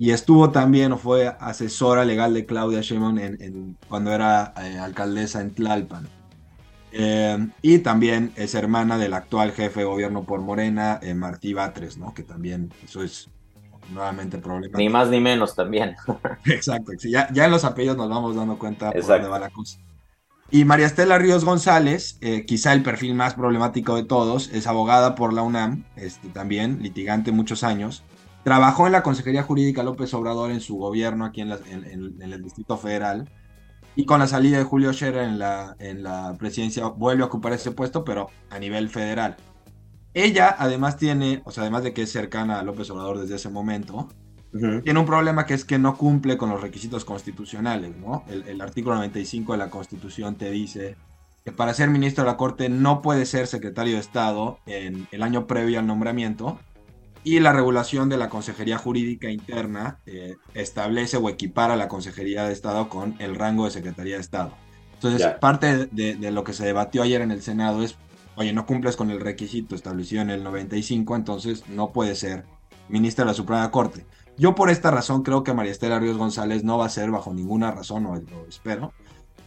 y 0.00 0.12
estuvo 0.12 0.50
también 0.50 0.92
o 0.92 0.96
fue 0.96 1.36
asesora 1.38 2.06
legal 2.06 2.32
de 2.32 2.46
Claudia 2.46 2.80
Sheinbaum 2.80 3.18
en, 3.18 3.76
cuando 3.86 4.10
era 4.10 4.54
eh, 4.56 4.78
alcaldesa 4.78 5.42
en 5.42 5.50
Tlalpan. 5.50 6.08
Eh, 6.90 7.46
y 7.60 7.80
también 7.80 8.32
es 8.34 8.54
hermana 8.54 8.96
del 8.96 9.12
actual 9.12 9.52
jefe 9.52 9.80
de 9.80 9.86
gobierno 9.86 10.24
por 10.24 10.40
Morena, 10.40 10.98
eh, 11.02 11.12
Martí 11.12 11.52
Batres, 11.52 11.98
¿no? 11.98 12.14
Que 12.14 12.22
también 12.22 12.72
eso 12.82 13.02
es 13.02 13.28
nuevamente 13.92 14.38
problemático. 14.38 14.78
Ni 14.78 14.88
más 14.88 15.10
ni 15.10 15.20
menos 15.20 15.54
también. 15.54 15.94
Exacto, 16.46 16.92
ya, 17.06 17.30
ya, 17.30 17.44
en 17.44 17.50
los 17.50 17.66
apellidos 17.66 17.98
nos 17.98 18.08
vamos 18.08 18.34
dando 18.34 18.58
cuenta 18.58 18.92
por 18.92 19.04
dónde 19.04 19.28
va 19.28 19.38
la 19.38 19.50
cosa. 19.50 19.78
Y 20.50 20.64
María 20.64 20.86
Estela 20.86 21.18
Ríos 21.18 21.44
González, 21.44 22.16
eh, 22.22 22.46
quizá 22.46 22.72
el 22.72 22.82
perfil 22.82 23.14
más 23.14 23.34
problemático 23.34 23.96
de 23.96 24.04
todos, 24.04 24.48
es 24.48 24.66
abogada 24.66 25.14
por 25.14 25.34
la 25.34 25.42
UNAM, 25.42 25.84
este, 25.94 26.28
también 26.30 26.82
litigante 26.82 27.32
muchos 27.32 27.64
años. 27.64 28.02
Trabajó 28.44 28.86
en 28.86 28.92
la 28.92 29.02
Consejería 29.02 29.42
Jurídica 29.42 29.82
López 29.82 30.12
Obrador 30.14 30.50
en 30.50 30.60
su 30.60 30.76
gobierno 30.76 31.24
aquí 31.24 31.42
en, 31.42 31.50
el 31.50 32.42
Distrito 32.42 32.76
Federal. 32.78 33.30
Y 33.96 34.06
con 34.06 34.20
la 34.20 34.26
salida 34.26 34.58
de 34.58 34.64
Julio 34.64 34.92
Scherer 34.92 35.24
en 35.24 35.38
la, 35.38 35.76
en 35.78 36.02
la 36.02 36.36
presidencia 36.38 36.86
vuelve 36.86 37.22
a 37.22 37.26
ocupar 37.26 37.52
ese 37.52 37.72
puesto, 37.72 38.04
pero 38.04 38.30
a 38.48 38.58
nivel 38.58 38.88
federal. 38.88 39.36
Ella 40.14 40.54
además 40.58 40.96
tiene, 40.96 41.42
o 41.44 41.50
sea, 41.50 41.62
además 41.62 41.82
de 41.82 41.92
que 41.92 42.02
es 42.02 42.12
cercana 42.12 42.58
a 42.58 42.62
López 42.62 42.90
Obrador 42.90 43.18
desde 43.20 43.36
ese 43.36 43.48
momento, 43.48 44.08
tiene 44.52 44.98
un 44.98 45.06
problema 45.06 45.46
que 45.46 45.54
es 45.54 45.64
que 45.64 45.78
no 45.78 45.96
cumple 45.96 46.36
con 46.36 46.50
los 46.50 46.60
requisitos 46.60 47.04
constitucionales, 47.04 47.96
¿no? 47.96 48.24
El, 48.28 48.60
artículo 48.60 48.96
95 48.96 49.52
de 49.52 49.58
la 49.58 49.70
Constitución 49.70 50.34
te 50.34 50.50
dice 50.50 50.96
que 51.44 51.52
para 51.52 51.72
ser 51.72 51.88
ministro 51.88 52.24
de 52.24 52.30
la 52.30 52.36
Corte 52.36 52.68
no 52.68 53.00
puede 53.00 53.26
ser 53.26 53.46
secretario 53.46 53.94
de 53.94 54.00
Estado 54.00 54.58
en 54.66 55.06
el 55.12 55.22
año 55.22 55.46
previo 55.46 55.78
al 55.78 55.86
nombramiento 55.86 56.58
y 57.22 57.40
la 57.40 57.52
regulación 57.52 58.08
de 58.08 58.16
la 58.16 58.28
Consejería 58.28 58.78
Jurídica 58.78 59.30
Interna 59.30 59.98
eh, 60.06 60.36
establece 60.54 61.16
o 61.16 61.28
equipara 61.28 61.76
la 61.76 61.88
Consejería 61.88 62.44
de 62.44 62.52
Estado 62.52 62.88
con 62.88 63.16
el 63.18 63.34
rango 63.34 63.66
de 63.66 63.70
Secretaría 63.70 64.14
de 64.14 64.22
Estado. 64.22 64.52
Entonces, 64.94 65.26
parte 65.40 65.86
de, 65.86 66.14
de, 66.16 66.30
lo 66.30 66.44
que 66.44 66.52
se 66.52 66.64
debatió 66.64 67.02
ayer 67.02 67.22
en 67.22 67.30
el 67.30 67.42
Senado 67.42 67.82
es, 67.82 67.96
oye, 68.36 68.52
no 68.52 68.66
cumples 68.66 68.96
con 68.96 69.10
el 69.10 69.20
requisito 69.20 69.74
establecido 69.74 70.20
en 70.22 70.30
el 70.30 70.44
95, 70.44 71.16
entonces 71.16 71.64
no 71.68 71.90
puede 71.90 72.14
ser 72.14 72.44
ministro 72.88 73.24
de 73.24 73.30
la 73.30 73.34
Suprema 73.34 73.70
Corte. 73.70 74.04
Yo 74.36 74.54
por 74.54 74.70
esta 74.70 74.90
razón 74.90 75.22
creo 75.22 75.42
que 75.42 75.54
María 75.54 75.72
Estela 75.72 75.98
Ríos 75.98 76.18
González 76.18 76.64
no 76.64 76.78
va 76.78 76.86
a 76.86 76.90
ser 76.90 77.10
bajo 77.10 77.32
ninguna 77.32 77.70
razón, 77.70 78.06
o 78.06 78.16
lo 78.16 78.46
espero, 78.46 78.92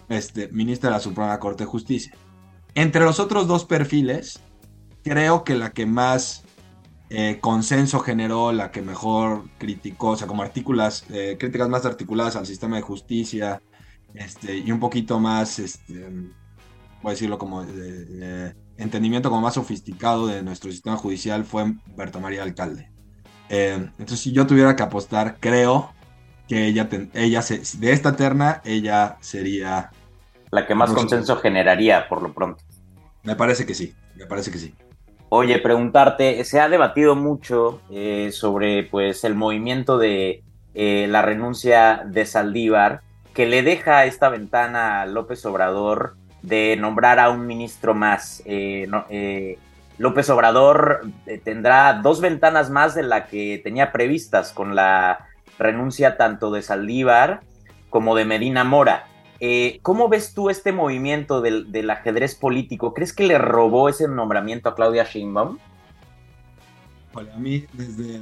este, 0.09 0.47
ministra 0.49 0.89
de 0.89 0.95
la 0.95 0.99
Suprema 0.99 1.39
Corte 1.39 1.63
de 1.63 1.69
Justicia. 1.69 2.15
Entre 2.75 3.03
los 3.03 3.19
otros 3.19 3.47
dos 3.47 3.65
perfiles, 3.65 4.39
creo 5.03 5.43
que 5.43 5.55
la 5.55 5.71
que 5.71 5.85
más 5.85 6.42
eh, 7.15 7.37
consenso 7.39 7.99
generó, 7.99 8.51
la 8.51 8.71
que 8.71 8.81
mejor 8.81 9.43
criticó, 9.59 10.09
o 10.09 10.15
sea, 10.17 10.25
como 10.25 10.41
artículas, 10.41 11.05
eh, 11.11 11.37
críticas 11.39 11.69
más 11.69 11.85
articuladas 11.85 12.35
al 12.35 12.47
sistema 12.47 12.75
de 12.75 12.81
justicia, 12.81 13.61
este, 14.15 14.57
y 14.57 14.71
un 14.71 14.79
poquito 14.79 15.19
más, 15.19 15.59
este, 15.59 16.09
voy 17.03 17.09
a 17.09 17.11
decirlo 17.11 17.37
como 17.37 17.63
entendimiento 18.77 19.29
como 19.29 19.41
más 19.41 19.53
sofisticado 19.53 20.25
de 20.25 20.41
nuestro 20.41 20.71
sistema 20.71 20.97
judicial 20.97 21.45
fue 21.45 21.75
Berta 21.95 22.19
María 22.19 22.41
Alcalde. 22.41 22.89
Eh, 23.47 23.75
entonces, 23.75 24.19
si 24.19 24.31
yo 24.31 24.47
tuviera 24.47 24.75
que 24.75 24.81
apostar, 24.81 25.37
creo 25.39 25.93
que 26.47 26.65
ella, 26.65 26.89
ella 27.13 27.43
de 27.77 27.91
esta 27.91 28.15
terna, 28.15 28.63
ella 28.65 29.17
sería... 29.21 29.91
La 30.49 30.65
que 30.65 30.73
más 30.73 30.91
consenso 30.91 31.35
generaría, 31.35 32.09
por 32.09 32.23
lo 32.23 32.33
pronto. 32.33 32.63
Me 33.21 33.35
parece 33.35 33.67
que 33.67 33.75
sí, 33.75 33.93
me 34.15 34.25
parece 34.25 34.49
que 34.49 34.57
sí. 34.57 34.73
Oye, 35.29 35.59
preguntarte, 35.59 36.43
se 36.43 36.59
ha 36.59 36.69
debatido 36.69 37.15
mucho 37.15 37.81
eh, 37.89 38.29
sobre 38.31 38.83
pues 38.83 39.23
el 39.23 39.35
movimiento 39.35 39.97
de 39.97 40.43
eh, 40.75 41.07
la 41.09 41.21
renuncia 41.21 42.03
de 42.05 42.25
Saldívar, 42.25 43.01
que 43.33 43.47
le 43.47 43.63
deja 43.63 44.05
esta 44.05 44.29
ventana 44.29 45.01
a 45.01 45.05
López 45.07 45.45
Obrador 45.45 46.15
de 46.43 46.77
nombrar 46.77 47.19
a 47.19 47.29
un 47.29 47.47
ministro 47.47 47.93
más. 47.95 48.43
No, 48.87 49.05
López 49.97 50.29
Obrador 50.29 51.01
eh, 51.25 51.37
tendrá 51.37 51.93
dos 51.93 52.19
ventanas 52.19 52.69
más 52.69 52.95
de 52.95 53.03
la 53.03 53.27
que 53.27 53.61
tenía 53.63 53.91
previstas 53.91 54.51
con 54.51 54.75
la 54.75 55.27
renuncia 55.59 56.17
tanto 56.17 56.51
de 56.51 56.61
Saldívar 56.61 57.41
como 57.89 58.15
de 58.15 58.25
Medina 58.25 58.63
Mora. 58.63 59.05
Eh, 59.45 59.79
¿Cómo 59.81 60.07
ves 60.07 60.33
tú 60.33 60.49
este 60.49 60.71
movimiento 60.71 61.41
del, 61.41 61.89
ajedrez 61.89 62.33
político? 62.33 62.93
¿Crees 62.93 63.11
que 63.11 63.27
le 63.27 63.37
robó 63.37 63.89
ese 63.89 64.07
nombramiento 64.07 64.69
a 64.69 64.75
Claudia 64.75 65.03
Sheinbaum? 65.03 65.57
a 67.13 67.37
mí 67.37 67.65
desde... 67.73 68.21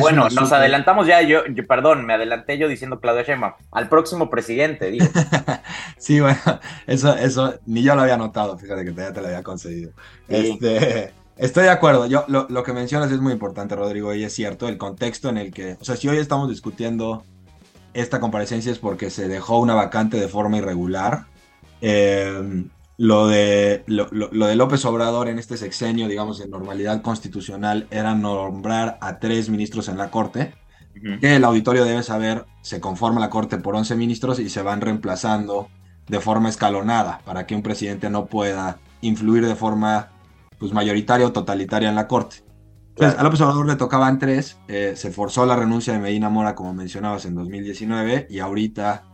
bueno, 0.00 0.28
nos 0.28 0.52
adelantamos 0.52 1.06
ya, 1.06 1.22
yo, 1.22 1.44
perdón, 1.66 2.04
me 2.04 2.12
adelanté 2.12 2.58
yo 2.58 2.68
diciendo 2.68 3.00
Claudia 3.00 3.22
Sheinbaum, 3.22 3.54
al 3.72 3.88
próximo 3.88 4.28
presidente, 4.28 4.90
digo. 4.90 5.06
sí, 5.96 6.20
bueno, 6.20 6.38
eso, 6.86 7.16
eso 7.16 7.54
ni 7.64 7.82
yo 7.82 7.94
lo 7.94 8.02
había 8.02 8.18
notado, 8.18 8.58
fíjate 8.58 8.84
que 8.84 8.92
ya 8.92 9.14
te 9.14 9.22
lo 9.22 9.28
había 9.28 9.42
concedido. 9.42 9.92
Este, 10.28 11.14
estoy 11.38 11.64
de 11.64 11.70
acuerdo, 11.70 12.04
yo, 12.04 12.26
lo, 12.28 12.46
lo, 12.50 12.62
que 12.64 12.74
mencionas 12.74 13.10
es 13.10 13.20
muy 13.20 13.32
importante, 13.32 13.76
Rodrigo, 13.76 14.12
y 14.12 14.24
es 14.24 14.34
cierto, 14.34 14.68
el 14.68 14.76
contexto 14.76 15.30
en 15.30 15.38
el 15.38 15.54
que, 15.54 15.78
o 15.80 15.84
sea, 15.86 15.96
si 15.96 16.06
hoy 16.06 16.18
estamos 16.18 16.50
discutiendo 16.50 17.24
esta 17.94 18.20
comparecencia 18.20 18.72
es 18.72 18.78
porque 18.78 19.10
se 19.10 19.28
dejó 19.28 19.58
una 19.58 19.74
vacante 19.74 20.18
de 20.18 20.28
forma 20.28 20.58
irregular. 20.58 21.26
Eh, 21.80 22.64
lo 22.96 23.28
de, 23.28 23.82
lo, 23.86 24.06
de 24.46 24.56
López 24.56 24.84
Obrador 24.84 25.28
en 25.28 25.38
este 25.38 25.56
sexenio, 25.56 26.06
digamos, 26.06 26.38
en 26.40 26.50
normalidad 26.50 27.00
constitucional, 27.00 27.86
era 27.90 28.14
nombrar 28.14 28.98
a 29.00 29.18
tres 29.18 29.48
ministros 29.48 29.88
en 29.88 29.96
la 29.96 30.10
Corte, 30.10 30.52
que 31.18 31.36
el 31.36 31.44
auditorio 31.44 31.86
debe 31.86 32.02
saber, 32.02 32.44
se 32.60 32.78
conforma 32.78 33.18
la 33.18 33.30
Corte 33.30 33.56
por 33.56 33.74
11 33.74 33.96
ministros 33.96 34.38
y 34.38 34.50
se 34.50 34.60
van 34.60 34.82
reemplazando 34.82 35.70
de 36.08 36.20
forma 36.20 36.50
escalonada, 36.50 37.22
para 37.24 37.46
que 37.46 37.54
un 37.54 37.62
presidente 37.62 38.10
no 38.10 38.26
pueda 38.26 38.80
influir 39.00 39.46
de 39.46 39.54
forma 39.54 40.10
pues, 40.58 40.74
mayoritaria 40.74 41.26
o 41.26 41.32
totalitaria 41.32 41.88
en 41.88 41.94
la 41.94 42.06
Corte. 42.06 42.44
Entonces, 43.00 43.18
a 43.18 43.22
López 43.22 43.40
Obrador 43.40 43.66
le 43.66 43.76
tocaban 43.76 44.18
tres, 44.18 44.58
eh, 44.68 44.92
se 44.94 45.10
forzó 45.10 45.46
la 45.46 45.56
renuncia 45.56 45.94
de 45.94 46.00
Medina 46.00 46.28
Mora, 46.28 46.54
como 46.54 46.74
mencionabas, 46.74 47.24
en 47.24 47.34
2019, 47.34 48.26
y 48.28 48.40
ahorita 48.40 49.04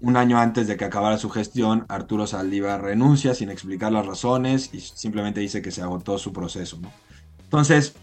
un 0.00 0.16
año 0.16 0.38
antes 0.38 0.66
de 0.66 0.78
que 0.78 0.86
acabara 0.86 1.18
su 1.18 1.28
gestión, 1.28 1.84
Arturo 1.88 2.26
Saldívar 2.26 2.80
renuncia 2.80 3.34
sin 3.34 3.50
explicar 3.50 3.92
las 3.92 4.06
razones 4.06 4.72
y 4.72 4.80
simplemente 4.80 5.40
dice 5.40 5.60
que 5.60 5.70
se 5.70 5.82
agotó 5.82 6.16
su 6.16 6.32
proceso. 6.32 6.78
Entonces, 7.44 7.94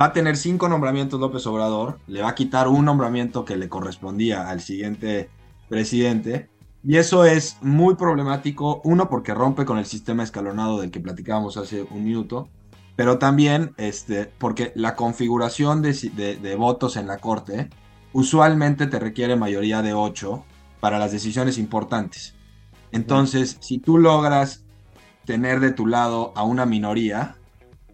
va 0.00 0.06
a 0.06 0.12
tener 0.14 0.38
cinco 0.38 0.66
nombramientos 0.66 1.20
López 1.20 1.46
Obrador, 1.46 1.98
le 2.06 2.22
va 2.22 2.30
a 2.30 2.34
quitar 2.34 2.66
un 2.66 2.86
nombramiento 2.86 3.44
que 3.44 3.58
le 3.58 3.68
correspondía 3.68 4.48
al 4.48 4.62
siguiente 4.62 5.28
presidente. 5.68 6.48
Y 6.82 6.96
eso 6.96 7.26
es 7.26 7.58
muy 7.60 7.96
problemático, 7.96 8.80
uno 8.82 9.10
porque 9.10 9.34
rompe 9.34 9.66
con 9.66 9.76
el 9.76 9.84
sistema 9.84 10.22
escalonado 10.22 10.80
del 10.80 10.90
que 10.90 11.00
platicábamos 11.00 11.58
hace 11.58 11.82
un 11.90 12.02
minuto, 12.02 12.48
pero 12.96 13.18
también 13.18 13.74
este, 13.76 14.26
porque 14.38 14.72
la 14.74 14.94
configuración 14.94 15.82
de, 15.82 15.92
de, 16.40 16.56
votos 16.56 16.96
en 16.96 17.06
la 17.06 17.18
Corte 17.18 17.70
usualmente 18.12 18.86
te 18.86 18.98
requiere 18.98 19.36
mayoría 19.36 19.82
de 19.82 19.94
8 19.94 20.44
para 20.80 20.98
las 20.98 21.10
decisiones 21.10 21.58
importantes. 21.58 22.34
Entonces, 22.92 23.56
si 23.60 23.78
tú 23.78 23.98
logras 23.98 24.64
tener 25.24 25.58
de 25.58 25.72
tu 25.72 25.86
lado 25.86 26.32
a 26.36 26.44
una 26.44 26.66
minoría, 26.66 27.36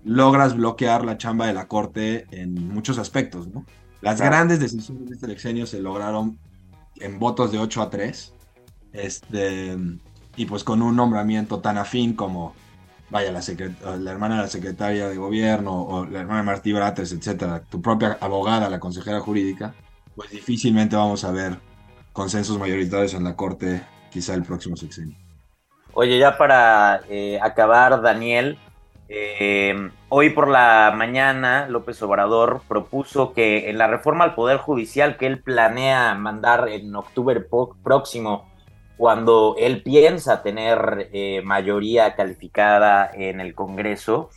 logras 0.05 0.55
bloquear 0.55 1.05
la 1.05 1.17
chamba 1.17 1.47
de 1.47 1.55
la 1.55 1.69
Corte 1.69 2.27
en 2.31 2.69
muchos 2.69 2.99
aspectos, 2.99 3.49
¿no? 3.49 3.65
Las 4.03 4.21
grandes 4.21 4.61
decisiones 4.61 5.09
de 5.09 5.15
este 5.15 5.27
sexenio 5.27 5.67
se 5.67 5.81
lograron 5.81 6.39
en 6.97 7.19
votos 7.19 7.53
de 7.53 7.59
8 7.59 7.83
a 7.83 7.91
3, 7.91 8.35
este, 8.93 9.79
y 10.37 10.47
pues 10.47 10.65
con 10.65 10.83
un 10.83 10.97
nombramiento 10.97 11.61
tan 11.61 11.79
afín 11.79 12.15
como, 12.15 12.55
vaya, 13.11 13.33
la, 13.33 13.41
la 13.97 14.11
hermana 14.11 14.37
de 14.37 14.43
la 14.43 14.49
secretaria 14.49 15.09
de 15.09 15.17
gobierno 15.17 15.83
o 15.83 16.07
la 16.07 16.21
hermana 16.21 16.41
de 16.41 16.47
Martí 16.47 16.73
Brates, 16.73 17.13
etcétera, 17.13 17.63
tu 17.69 17.83
propia 17.83 18.19
abogada, 18.21 18.71
la 18.71 18.81
consejera 18.81 19.21
jurídica, 19.21 19.75
pues 20.15 20.31
difícilmente 20.31 20.97
vamos 20.97 21.25
a 21.25 21.33
ver 21.33 21.59
consensos 22.13 22.59
mayoritarios 22.59 23.15
en 23.15 23.25
la 23.25 23.37
Corte 23.37 23.83
quizá 24.11 24.35
el 24.35 24.43
próximo 24.43 24.77
sexenio. 24.77 25.17
Oye, 25.93 26.19
ya 26.19 26.39
para 26.39 27.01
eh, 27.09 27.39
acabar, 27.43 28.01
Daniel, 28.01 28.59
eh, 29.09 29.91
hoy 30.09 30.31
por 30.31 30.49
la 30.49 30.93
mañana 30.95 31.67
López 31.69 32.01
Obrador 32.03 32.63
propuso 32.69 33.33
que 33.33 33.69
en 33.69 33.77
la 33.77 33.89
reforma 33.89 34.25
al 34.25 34.35
Poder 34.35 34.59
Judicial 34.59 35.17
que 35.17 35.27
él 35.27 35.43
planea 35.43 36.15
mandar 36.15 36.69
en 36.69 36.95
octubre 36.95 37.45
próximo, 37.83 38.50
cuando 39.01 39.55
él 39.59 39.83
piensa 39.83 40.43
tener 40.43 41.09
eh, 41.15 41.41
mayoría 41.43 42.15
calificada 42.17 43.11
en 43.15 43.41
el 43.41 43.55
Congreso, 43.55 44.29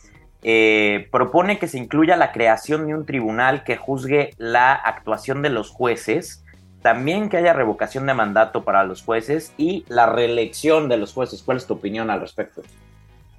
eh, 0.42 1.06
propone 1.12 1.58
que 1.58 1.68
se 1.68 1.76
incluya 1.76 2.16
la 2.16 2.32
creación 2.32 2.86
de 2.86 2.94
un 2.94 3.04
tribunal 3.04 3.62
que 3.62 3.76
juzgue 3.76 4.30
la 4.38 4.72
actuación 4.72 5.42
de 5.42 5.50
los 5.50 5.68
jueces, 5.68 6.46
también 6.80 7.28
que 7.28 7.36
haya 7.36 7.52
revocación 7.52 8.06
de 8.06 8.14
mandato 8.14 8.64
para 8.64 8.84
los 8.84 9.02
jueces 9.02 9.52
y 9.58 9.84
la 9.88 10.06
reelección 10.06 10.88
de 10.88 10.96
los 10.96 11.12
jueces. 11.12 11.42
¿Cuál 11.42 11.58
es 11.58 11.66
tu 11.66 11.74
opinión 11.74 12.08
al 12.08 12.22
respecto? 12.22 12.62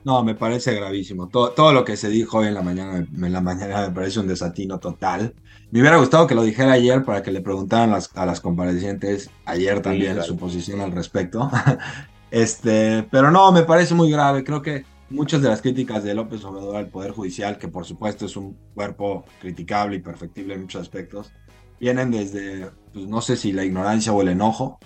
No, 0.04 0.24
me 0.24 0.36
parece 0.36 0.76
gravísimo. 0.76 1.28
Todo, 1.30 1.54
todo 1.54 1.74
lo 1.74 1.84
que 1.84 1.98
se 1.98 2.10
dijo 2.10 2.38
hoy 2.38 2.50
en 2.50 2.54
la 2.54 2.62
mañana, 2.62 2.98
en 2.98 3.34
la 3.34 3.42
mañana 3.42 3.88
me 3.88 3.96
parece 3.96 4.20
un 4.20 4.28
desatino 4.28 4.78
total. 4.78 5.34
Me 5.72 5.82
hubiera 5.82 5.98
gustado 5.98 6.28
que 6.28 6.36
lo 6.36 6.44
dijera 6.44 6.74
ayer 6.74 7.04
para 7.04 7.22
que 7.22 7.32
le 7.32 7.42
preguntaran 7.42 7.94
a 7.94 8.26
las 8.26 8.42
comparecientes 8.42 9.30
ayer 9.46 9.82
también 9.82 10.22
su 10.24 10.38
posición 10.38 10.82
al 10.82 10.92
respecto. 10.92 11.50
este, 12.32 13.04
pero 13.12 13.32
no, 13.32 13.52
me 13.52 13.64
parece 13.64 13.94
muy 13.94 14.10
grave. 14.12 14.44
Creo 14.44 14.62
que 14.62 14.86
muchas 15.10 15.42
de 15.42 15.50
las 15.50 15.62
críticas 15.62 16.04
de 16.04 16.14
López 16.14 16.44
Obrador 16.46 16.78
al 16.78 16.88
Poder 16.88 17.12
Judicial, 17.12 17.58
que 17.58 17.68
por 17.68 17.86
supuesto 17.86 18.26
es 18.26 18.38
un 18.38 18.58
cuerpo 18.74 19.26
criticable 19.42 19.98
y 19.98 20.00
perfectible 20.00 20.54
en 20.54 20.62
muchos 20.62 20.82
aspectos, 20.82 21.32
vienen 21.80 22.12
desde, 22.12 22.72
pues, 22.94 23.08
no 23.08 23.22
sé 23.22 23.36
si 23.36 23.52
la 23.52 23.66
ignorancia 23.66 24.14
o 24.14 24.22
el 24.22 24.30
enojo, 24.30 24.80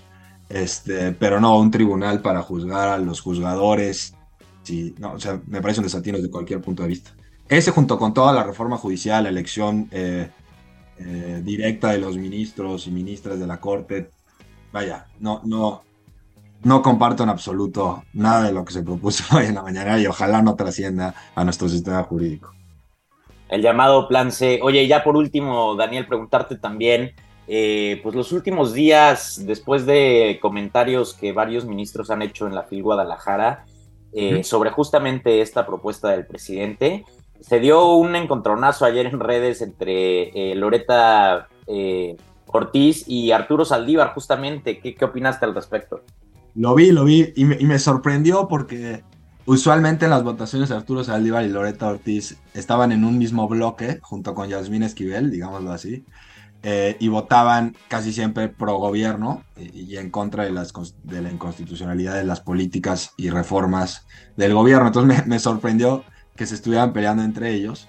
este, 0.48 1.12
pero 1.12 1.40
no, 1.40 1.58
un 1.58 1.70
tribunal 1.70 2.20
para 2.20 2.42
juzgar 2.42 2.88
a 2.88 2.98
los 2.98 3.20
juzgadores 3.20 4.14
Sí, 4.62 4.94
no, 4.98 5.12
o 5.12 5.20
sea, 5.20 5.40
me 5.46 5.60
parece 5.60 5.80
un 5.80 5.84
desatino 5.84 6.18
desde 6.18 6.30
cualquier 6.30 6.60
punto 6.60 6.82
de 6.82 6.88
vista. 6.90 7.12
Ese 7.48 7.70
junto 7.70 7.98
con 7.98 8.14
toda 8.14 8.32
la 8.32 8.44
reforma 8.44 8.76
judicial, 8.76 9.24
la 9.24 9.30
elección 9.30 9.88
eh, 9.90 10.30
eh, 11.00 11.40
directa 11.42 11.92
de 11.92 11.98
los 11.98 12.16
ministros 12.16 12.86
y 12.86 12.90
ministras 12.90 13.40
de 13.40 13.46
la 13.46 13.58
Corte, 13.58 14.10
vaya, 14.72 15.06
no, 15.18 15.40
no, 15.44 15.82
no 16.62 16.82
comparto 16.82 17.22
en 17.22 17.30
absoluto 17.30 18.04
nada 18.12 18.44
de 18.44 18.52
lo 18.52 18.64
que 18.64 18.72
se 18.72 18.82
propuso 18.82 19.24
hoy 19.36 19.46
en 19.46 19.54
la 19.54 19.62
mañana 19.62 19.98
y 19.98 20.06
ojalá 20.06 20.42
no 20.42 20.56
trascienda 20.56 21.14
a 21.34 21.44
nuestro 21.44 21.68
sistema 21.68 22.02
jurídico. 22.02 22.52
El 23.48 23.62
llamado 23.62 24.06
plan 24.06 24.30
C. 24.30 24.60
Oye, 24.62 24.86
ya 24.86 25.02
por 25.02 25.16
último, 25.16 25.74
Daniel, 25.74 26.06
preguntarte 26.06 26.56
también, 26.56 27.14
eh, 27.48 27.98
pues 28.02 28.14
los 28.14 28.30
últimos 28.30 28.74
días, 28.74 29.44
después 29.44 29.86
de 29.86 30.38
comentarios 30.40 31.14
que 31.14 31.32
varios 31.32 31.64
ministros 31.64 32.10
han 32.10 32.22
hecho 32.22 32.46
en 32.46 32.54
la 32.54 32.62
FIL 32.62 32.84
Guadalajara, 32.84 33.64
eh, 34.12 34.44
sobre 34.44 34.70
justamente 34.70 35.40
esta 35.40 35.66
propuesta 35.66 36.10
del 36.10 36.26
presidente. 36.26 37.04
Se 37.40 37.60
dio 37.60 37.94
un 37.94 38.16
encontronazo 38.16 38.84
ayer 38.84 39.06
en 39.06 39.20
redes 39.20 39.62
entre 39.62 40.52
eh, 40.52 40.54
Loreta 40.54 41.48
eh, 41.66 42.16
Ortiz 42.46 43.04
y 43.06 43.30
Arturo 43.30 43.64
Saldívar, 43.64 44.12
justamente. 44.14 44.78
¿Qué, 44.78 44.94
¿Qué, 44.94 45.04
opinaste 45.04 45.46
al 45.46 45.54
respecto? 45.54 46.02
Lo 46.54 46.74
vi, 46.74 46.90
lo 46.90 47.04
vi 47.04 47.32
y 47.36 47.44
me, 47.44 47.78
sorprendió 47.78 48.48
porque 48.48 49.04
usualmente 49.46 50.04
en 50.04 50.10
las 50.10 50.24
votaciones 50.24 50.70
Arturo 50.70 51.04
Saldívar 51.04 51.44
y 51.44 51.48
Loreta 51.48 51.88
Ortiz 51.88 52.38
estaban 52.54 52.92
en 52.92 53.04
un 53.04 53.18
mismo 53.18 53.48
bloque 53.48 53.98
junto 54.02 54.34
con 54.34 54.48
Yasmín 54.48 54.82
Esquivel, 54.82 55.30
digámoslo 55.30 55.72
así. 55.72 56.04
Eh, 56.62 56.98
y 57.00 57.08
votaban 57.08 57.74
casi 57.88 58.12
siempre 58.12 58.48
pro 58.48 58.76
gobierno 58.76 59.44
y, 59.56 59.96
en 59.96 60.10
contra 60.10 60.44
de, 60.44 60.50
las, 60.50 60.74
de 61.04 61.22
la 61.22 61.32
inconstitucionalidad 61.32 62.16
de 62.16 62.24
las 62.24 62.40
políticas 62.42 63.14
y 63.16 63.30
reformas 63.30 64.06
del 64.36 64.52
gobierno. 64.52 64.88
Entonces 64.88 65.26
me, 65.26 65.38
sorprendió 65.38 66.04
que 66.36 66.46
se 66.46 66.54
estuvieran 66.54 66.92
peleando 66.92 67.22
entre 67.22 67.54
ellos. 67.54 67.88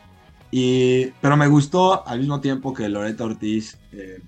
Y, 0.51 1.07
pero 1.21 1.37
me 1.37 1.47
gustó 1.47 2.05
al 2.07 2.19
mismo 2.19 2.41
tiempo 2.41 2.73
que 2.73 2.89
Loreta 2.89 3.23
Ortiz, 3.23 3.77
eh, 3.93 4.21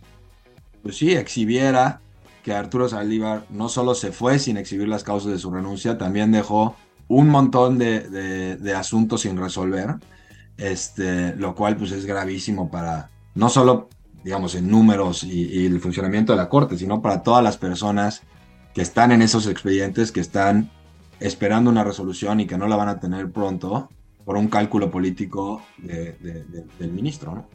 pues 0.82 0.98
sí, 0.98 1.12
exhibiera 1.14 2.02
que 2.44 2.54
Arturo 2.54 2.90
Saldívar 2.90 3.46
no 3.50 3.70
solo 3.70 3.96
se 3.96 4.12
fue 4.12 4.40
sin 4.40 4.58
exhibir 4.58 4.88
las 4.88 5.04
causas 5.04 5.32
de 5.32 5.40
su 5.40 5.52
renuncia, 5.52 5.98
también 5.98 6.32
dejó 6.32 6.76
un 7.08 7.30
montón 7.30 7.78
de, 7.78 8.58
de 8.58 8.74
asuntos 8.74 9.22
sin 9.22 9.38
resolver, 9.38 9.96
este, 10.58 11.36
lo 11.36 11.56
cual 11.56 11.78
pues 11.78 11.92
es 11.92 12.06
gravísimo 12.06 12.70
para, 12.70 13.10
no 13.36 13.50
solo 13.50 13.90
digamos, 14.24 14.56
en 14.56 14.70
números 14.70 15.24
y, 15.24 15.66
el 15.66 15.80
funcionamiento 15.80 16.34
de 16.34 16.38
la 16.38 16.50
Corte, 16.50 16.78
sino 16.78 17.02
para 17.02 17.24
todas 17.24 17.44
las 17.44 17.58
personas 17.58 18.24
que 18.74 18.82
están 18.82 19.12
en 19.12 19.22
esos 19.22 19.48
expedientes, 19.48 20.12
que 20.12 20.22
están 20.22 20.72
esperando 21.20 21.70
una 21.70 21.84
resolución 21.84 22.40
y 22.40 22.48
que 22.48 22.58
no 22.58 22.68
la 22.68 22.76
van 22.76 22.90
a 22.90 23.00
tener 23.00 23.32
pronto 23.32 23.90
por 24.26 24.38
un 24.38 24.48
cálculo 24.48 24.90
político 24.90 25.62
del 25.78 26.92
ministro, 26.92 27.36
¿no? 27.36 27.48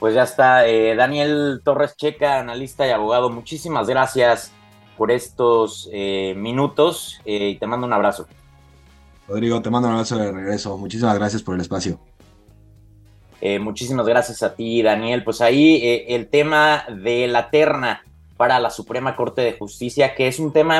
Pues 0.00 0.14
ya 0.14 0.22
está. 0.22 0.66
Eh, 0.66 0.96
Daniel 0.96 1.60
Torres 1.62 1.94
Checa, 1.94 2.40
analista 2.40 2.86
y 2.86 2.90
abogado, 2.90 3.28
muchísimas 3.28 3.86
gracias 3.86 4.50
por 4.96 5.10
estos 5.10 5.90
eh, 5.92 6.34
minutos 6.36 7.20
eh, 7.26 7.50
y 7.50 7.58
te 7.58 7.66
mando 7.66 7.86
un 7.86 7.92
abrazo. 7.92 8.26
Rodrigo, 9.28 9.60
te 9.60 9.68
mando 9.68 9.88
un 9.88 9.94
abrazo 9.94 10.16
de 10.16 10.32
regreso. 10.32 10.76
Muchísimas 10.78 11.14
gracias 11.16 11.42
por 11.42 11.54
el 11.54 11.60
espacio. 11.60 12.00
Muchísimas 13.60 14.04
gracias 14.06 14.42
a 14.42 14.54
ti, 14.54 14.82
Daniel. 14.82 15.24
Pues 15.24 15.40
ahí 15.40 16.04
el 16.08 16.28
tema 16.28 16.84
de 16.90 17.26
la 17.26 17.48
terna 17.50 18.02
para 18.36 18.60
la 18.60 18.68
Suprema 18.68 19.16
Corte 19.16 19.40
de 19.40 19.54
Justicia, 19.54 20.14
que 20.14 20.28
es 20.28 20.38
un 20.38 20.52
tema 20.52 20.78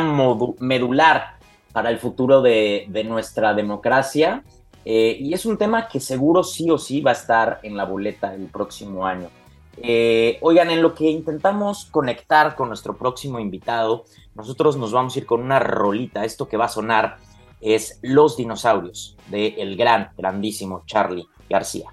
medular 0.58 1.39
para 1.72 1.90
el 1.90 1.98
futuro 1.98 2.42
de, 2.42 2.86
nuestra 3.06 3.54
democracia. 3.54 4.44
Eh, 4.84 5.16
y 5.20 5.34
es 5.34 5.44
un 5.44 5.58
tema 5.58 5.88
que 5.88 6.00
seguro 6.00 6.42
sí 6.42 6.70
o 6.70 6.78
sí 6.78 7.00
va 7.00 7.10
a 7.10 7.14
estar 7.14 7.60
en 7.62 7.76
la 7.76 7.84
boleta 7.84 8.34
el 8.34 8.46
próximo 8.46 9.06
año. 9.06 9.28
oigan, 10.40 10.70
en 10.70 10.82
lo 10.82 10.94
que 10.94 11.10
intentamos 11.10 11.86
conectar 11.86 12.54
con 12.54 12.68
nuestro 12.68 12.96
próximo 12.96 13.38
invitado, 13.38 14.04
nosotros 14.34 14.76
nos 14.76 14.92
vamos 14.92 15.14
a 15.14 15.18
ir 15.18 15.26
con 15.26 15.42
una 15.42 15.58
rolita. 15.58 16.24
Esto 16.24 16.48
que 16.48 16.56
va 16.56 16.66
a 16.66 16.68
sonar 16.68 17.18
es 17.60 17.98
Los 18.02 18.36
Dinosaurios 18.36 19.16
de 19.28 19.48
el 19.58 19.76
gran, 19.76 20.10
grandísimo 20.16 20.82
Charlie 20.86 21.26
García. 21.48 21.90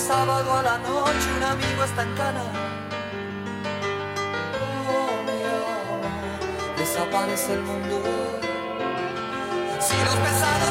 Sábado 0.00 0.52
a 0.54 0.62
la 0.62 0.78
noche, 0.78 1.26
un 1.36 1.42
amigo 1.44 1.84
está 1.84 2.02
en 2.02 2.14
cana. 2.14 2.42
Oh, 4.88 5.22
mi 5.26 6.80
desaparece 6.80 7.52
el 7.54 7.60
mundo. 7.60 8.02
Si 9.78 9.96
los 10.06 10.16
pesados, 10.16 10.70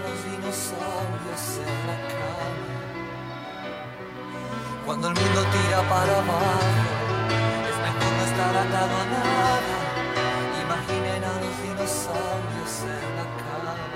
los 0.00 0.24
dinosaurios 0.24 1.44
en 1.66 1.78
la 1.88 1.98
cama. 2.12 2.74
Cuando 4.86 5.08
el 5.08 5.14
mundo 5.14 5.40
tira 5.54 5.80
para 5.88 6.12
abajo, 6.18 6.60
es 7.70 7.76
mejor 7.86 8.12
no 8.18 8.24
estar 8.30 8.56
atado 8.64 8.94
a 9.02 9.06
nada. 9.16 9.76
Imaginen 10.64 11.24
a 11.24 11.34
los 11.42 11.54
dinosaurios 11.62 12.74
en 12.82 13.16
la 13.18 13.26
cama. 13.42 13.93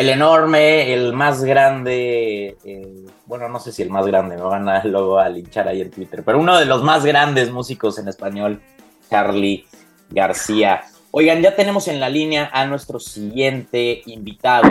El 0.00 0.08
enorme, 0.08 0.94
el 0.94 1.12
más 1.12 1.44
grande, 1.44 2.56
eh, 2.64 3.04
bueno, 3.26 3.50
no 3.50 3.60
sé 3.60 3.70
si 3.70 3.82
el 3.82 3.90
más 3.90 4.06
grande, 4.06 4.34
me 4.34 4.42
van 4.42 4.66
a 4.66 4.82
luego 4.84 5.18
a 5.18 5.28
linchar 5.28 5.68
ahí 5.68 5.82
en 5.82 5.90
Twitter, 5.90 6.22
pero 6.24 6.38
uno 6.40 6.58
de 6.58 6.64
los 6.64 6.82
más 6.82 7.04
grandes 7.04 7.50
músicos 7.50 7.98
en 7.98 8.08
español, 8.08 8.62
Charlie 9.10 9.66
García. 10.08 10.80
Oigan, 11.10 11.42
ya 11.42 11.54
tenemos 11.54 11.86
en 11.86 12.00
la 12.00 12.08
línea 12.08 12.48
a 12.50 12.64
nuestro 12.64 12.98
siguiente 12.98 14.00
invitado, 14.06 14.70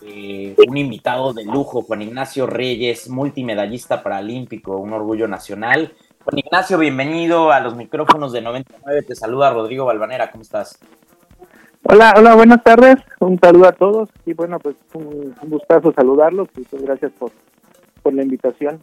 eh, 0.00 0.56
un 0.66 0.78
invitado 0.78 1.34
de 1.34 1.44
lujo, 1.44 1.82
Juan 1.82 2.00
Ignacio 2.00 2.46
Reyes, 2.46 3.10
multimedallista 3.10 4.02
paralímpico, 4.02 4.78
un 4.78 4.94
orgullo 4.94 5.28
nacional. 5.28 5.92
Juan 6.24 6.38
Ignacio, 6.38 6.78
bienvenido 6.78 7.52
a 7.52 7.60
los 7.60 7.76
micrófonos 7.76 8.32
de 8.32 8.40
99, 8.40 9.02
te 9.02 9.14
saluda 9.14 9.50
Rodrigo 9.50 9.84
Balvanera, 9.84 10.30
¿cómo 10.30 10.40
estás? 10.40 10.78
Hola, 11.86 12.14
hola, 12.16 12.34
buenas 12.34 12.64
tardes. 12.64 12.96
Un 13.20 13.38
saludo 13.38 13.68
a 13.68 13.72
todos 13.72 14.08
y 14.24 14.32
bueno, 14.32 14.58
pues 14.58 14.74
un, 14.94 15.34
gustazo 15.42 15.92
saludarlos 15.92 16.48
y 16.56 16.62
pues 16.62 16.82
gracias 16.82 17.12
por, 17.12 17.30
por 18.02 18.14
la 18.14 18.22
invitación. 18.22 18.82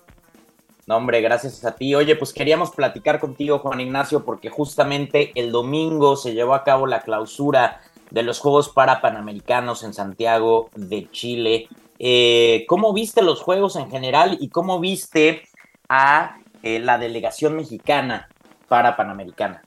No, 0.86 0.98
hombre, 0.98 1.20
gracias 1.22 1.66
a 1.66 1.76
ti. 1.76 1.96
Oye, 1.96 2.16
pues 2.16 2.32
queríamos 2.32 2.70
platicar 2.72 3.20
contigo, 3.20 3.58
Juan 3.58 3.80
Ignacio, 3.80 4.24
porque 4.24 4.52
justamente 4.52 5.32
el 5.34 5.52
domingo 5.52 6.16
se 6.16 6.36
llevó 6.36 6.54
a 6.54 6.64
cabo 6.64 6.86
la 6.86 7.02
clausura 7.02 7.82
de 8.12 8.22
los 8.22 8.40
Juegos 8.40 8.70
para 8.70 9.02
Panamericanos 9.02 9.84
en 9.84 9.96
Santiago 9.96 10.70
de 10.76 11.10
Chile. 11.10 11.70
Eh, 11.98 12.66
¿Cómo 12.68 12.94
viste 12.94 13.24
los 13.24 13.42
Juegos 13.42 13.78
en 13.78 13.90
general 13.90 14.38
y 14.40 14.50
cómo 14.50 14.80
viste 14.80 15.42
a 15.90 16.38
eh, 16.62 16.80
la 16.80 17.00
delegación 17.00 17.56
mexicana 17.56 18.30
para 18.68 18.96
Panamericana? 18.96 19.64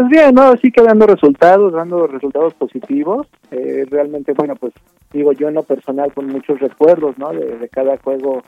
Pues 0.00 0.12
bien, 0.12 0.34
no, 0.34 0.56
sí 0.56 0.72
que 0.72 0.82
dando 0.82 1.06
resultados, 1.06 1.74
dando 1.74 2.06
resultados 2.06 2.54
positivos. 2.54 3.26
Eh, 3.50 3.84
realmente, 3.90 4.32
bueno, 4.32 4.56
pues 4.56 4.72
digo 5.12 5.34
yo 5.34 5.48
en 5.48 5.54
lo 5.56 5.62
personal 5.62 6.10
con 6.14 6.26
muchos 6.26 6.58
recuerdos, 6.58 7.18
¿no? 7.18 7.28
De, 7.32 7.58
de 7.58 7.68
cada 7.68 7.98
juego 7.98 8.42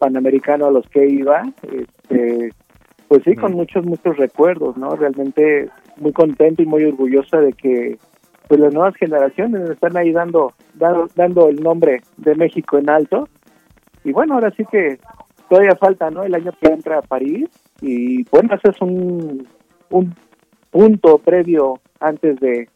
panamericano 0.00 0.66
a 0.66 0.72
los 0.72 0.88
que 0.88 1.08
iba. 1.08 1.44
Este, 1.62 2.50
pues 3.06 3.22
sí, 3.22 3.36
con 3.36 3.52
muchos, 3.52 3.84
muchos 3.84 4.16
recuerdos, 4.16 4.76
¿no? 4.76 4.96
Realmente 4.96 5.70
muy 5.98 6.12
contento 6.12 6.64
y 6.64 6.66
muy 6.66 6.82
orgullosa 6.82 7.38
de 7.38 7.52
que 7.52 7.96
pues 8.48 8.58
las 8.58 8.74
nuevas 8.74 8.96
generaciones 8.96 9.70
están 9.70 9.96
ahí 9.96 10.10
dando, 10.10 10.52
dando, 10.74 11.06
dando 11.14 11.48
el 11.48 11.62
nombre 11.62 12.02
de 12.16 12.34
México 12.34 12.76
en 12.76 12.90
alto. 12.90 13.28
Y 14.02 14.10
bueno, 14.10 14.34
ahora 14.34 14.50
sí 14.56 14.64
que 14.64 14.98
todavía 15.48 15.76
falta, 15.76 16.10
¿no? 16.10 16.24
El 16.24 16.34
año 16.34 16.50
que 16.60 16.72
entra 16.72 16.98
a 16.98 17.02
París. 17.02 17.48
Y 17.82 18.24
bueno, 18.32 18.56
ese 18.56 18.70
es 18.70 18.82
un, 18.82 19.46
un 19.90 20.12
punto 20.70 21.18
previo 21.18 21.80
antes 22.00 22.38
de 22.40 22.68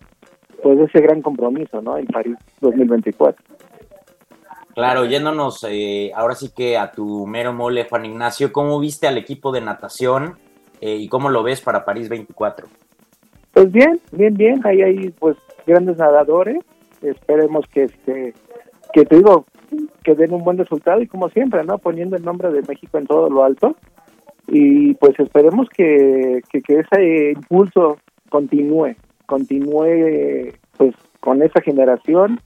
pues 0.63 0.79
ese 0.79 1.01
gran 1.01 1.23
compromiso, 1.23 1.83
¿no? 1.83 1.99
En 1.99 2.07
París 2.07 2.37
2024. 2.61 3.43
Claro, 4.75 5.05
yéndonos 5.05 5.67
eh, 5.69 6.13
ahora 6.15 6.35
sí 6.35 6.51
que 6.55 6.79
a 6.79 6.93
tu 6.93 7.27
mero 7.27 7.53
mole, 7.53 7.87
Juan 7.89 8.07
Ignacio, 8.07 8.53
¿cómo 8.53 8.81
viste 8.81 9.07
al 9.07 9.19
equipo 9.19 9.53
de 9.53 9.61
natación 9.61 10.39
eh, 10.81 10.97
y 10.97 11.09
cómo 11.09 11.29
lo 11.29 11.43
ves 11.43 11.61
para 11.61 11.85
París 11.85 12.09
24? 12.09 12.69
Pues 13.53 13.71
bien, 13.71 14.01
bien, 14.13 14.35
bien, 14.35 14.61
ahí 14.65 14.81
hay 14.81 15.11
pues 15.11 15.37
grandes 15.67 15.99
nadadores, 15.99 16.59
esperemos 17.03 17.67
que 17.67 17.85
este, 17.85 18.33
que 18.95 19.05
te 19.05 19.17
digo, 19.17 19.45
que 20.03 20.15
den 20.15 20.33
un 20.33 20.43
buen 20.43 20.57
resultado 20.57 21.03
y 21.03 21.07
como 21.07 21.29
siempre, 21.29 21.65
¿no? 21.65 21.77
Poniendo 21.77 22.17
el 22.17 22.25
nombre 22.25 22.51
de 22.51 22.63
México 22.63 22.97
en 22.97 23.07
todo 23.07 23.29
lo 23.29 23.45
alto 23.45 23.77
y 24.55 24.93
pues 24.95 25.19
esperemos 25.19 25.67
que, 25.71 26.43
que, 26.51 26.61
que 26.61 26.81
ese 26.81 27.31
impulso 27.31 27.97
continúe, 28.29 28.97
continúe 29.25 30.53
pues 30.77 30.95
con 31.21 31.43
esa 31.43 31.63
generación, 31.63 32.39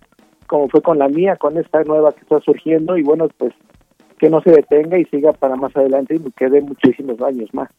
como 0.47 0.69
fue 0.69 0.83
con 0.83 1.01
la 1.01 1.09
mía, 1.09 1.35
con 1.35 1.59
esta 1.59 1.83
nueva 1.83 2.12
que 2.12 2.21
está 2.21 2.38
surgiendo 2.38 2.97
y 2.97 3.03
bueno, 3.03 3.27
pues 3.37 3.53
que 4.21 4.31
no 4.31 4.40
se 4.40 4.53
detenga 4.53 5.01
y 5.01 5.05
siga 5.07 5.33
para 5.33 5.57
más 5.57 5.77
adelante 5.77 6.14
y 6.14 6.31
que 6.31 6.49
dé 6.49 6.61
muchísimos 6.61 7.21
años 7.23 7.53
más. 7.53 7.71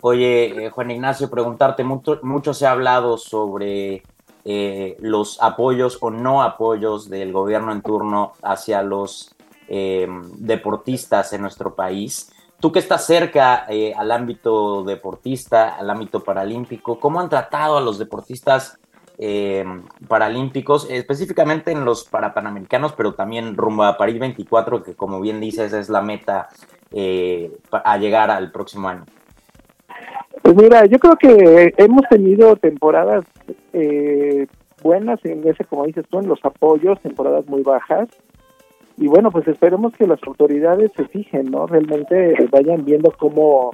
Oye, 0.00 0.66
eh, 0.66 0.70
Juan 0.70 0.90
Ignacio, 0.90 1.30
preguntarte, 1.30 1.84
mucho, 1.84 2.18
mucho 2.24 2.52
se 2.52 2.66
ha 2.66 2.72
hablado 2.72 3.16
sobre 3.16 4.02
eh, 4.44 4.96
los 4.98 5.40
apoyos 5.40 5.98
o 6.00 6.10
no 6.10 6.42
apoyos 6.42 7.08
del 7.08 7.32
gobierno 7.32 7.70
en 7.70 7.80
turno 7.82 8.32
hacia 8.42 8.82
los 8.82 9.32
eh, 9.68 10.08
deportistas 10.38 11.32
en 11.32 11.42
nuestro 11.42 11.76
país. 11.76 12.32
Tú 12.62 12.70
que 12.70 12.78
estás 12.78 13.04
cerca 13.04 13.66
eh, 13.68 13.92
al 13.96 14.12
ámbito 14.12 14.84
deportista, 14.84 15.74
al 15.74 15.90
ámbito 15.90 16.20
paralímpico, 16.20 17.00
¿cómo 17.00 17.18
han 17.18 17.28
tratado 17.28 17.76
a 17.76 17.80
los 17.80 17.98
deportistas 17.98 18.78
eh, 19.18 19.64
paralímpicos, 20.06 20.88
específicamente 20.88 21.72
en 21.72 21.84
los 21.84 22.04
parapanamericanos, 22.04 22.92
pero 22.92 23.14
también 23.14 23.56
rumbo 23.56 23.82
a 23.82 23.96
París 23.96 24.20
24, 24.20 24.84
que 24.84 24.94
como 24.94 25.20
bien 25.20 25.40
dices 25.40 25.72
es 25.72 25.88
la 25.88 26.02
meta 26.02 26.50
eh, 26.92 27.50
a 27.72 27.98
llegar 27.98 28.30
al 28.30 28.52
próximo 28.52 28.88
año? 28.88 29.06
Pues 30.42 30.54
mira, 30.54 30.86
yo 30.86 31.00
creo 31.00 31.16
que 31.16 31.74
hemos 31.78 32.02
tenido 32.08 32.54
temporadas 32.54 33.24
eh, 33.72 34.46
buenas 34.84 35.18
en 35.24 35.44
ese, 35.48 35.64
como 35.64 35.84
dices 35.86 36.04
tú, 36.08 36.20
en 36.20 36.28
los 36.28 36.38
apoyos, 36.44 37.00
temporadas 37.00 37.44
muy 37.46 37.62
bajas. 37.62 38.08
Y 39.02 39.08
bueno, 39.08 39.32
pues 39.32 39.48
esperemos 39.48 39.92
que 39.94 40.06
las 40.06 40.22
autoridades 40.24 40.92
se 40.96 41.04
fijen, 41.08 41.50
¿no? 41.50 41.66
Realmente 41.66 42.36
vayan 42.52 42.84
viendo 42.84 43.10
cómo, 43.10 43.72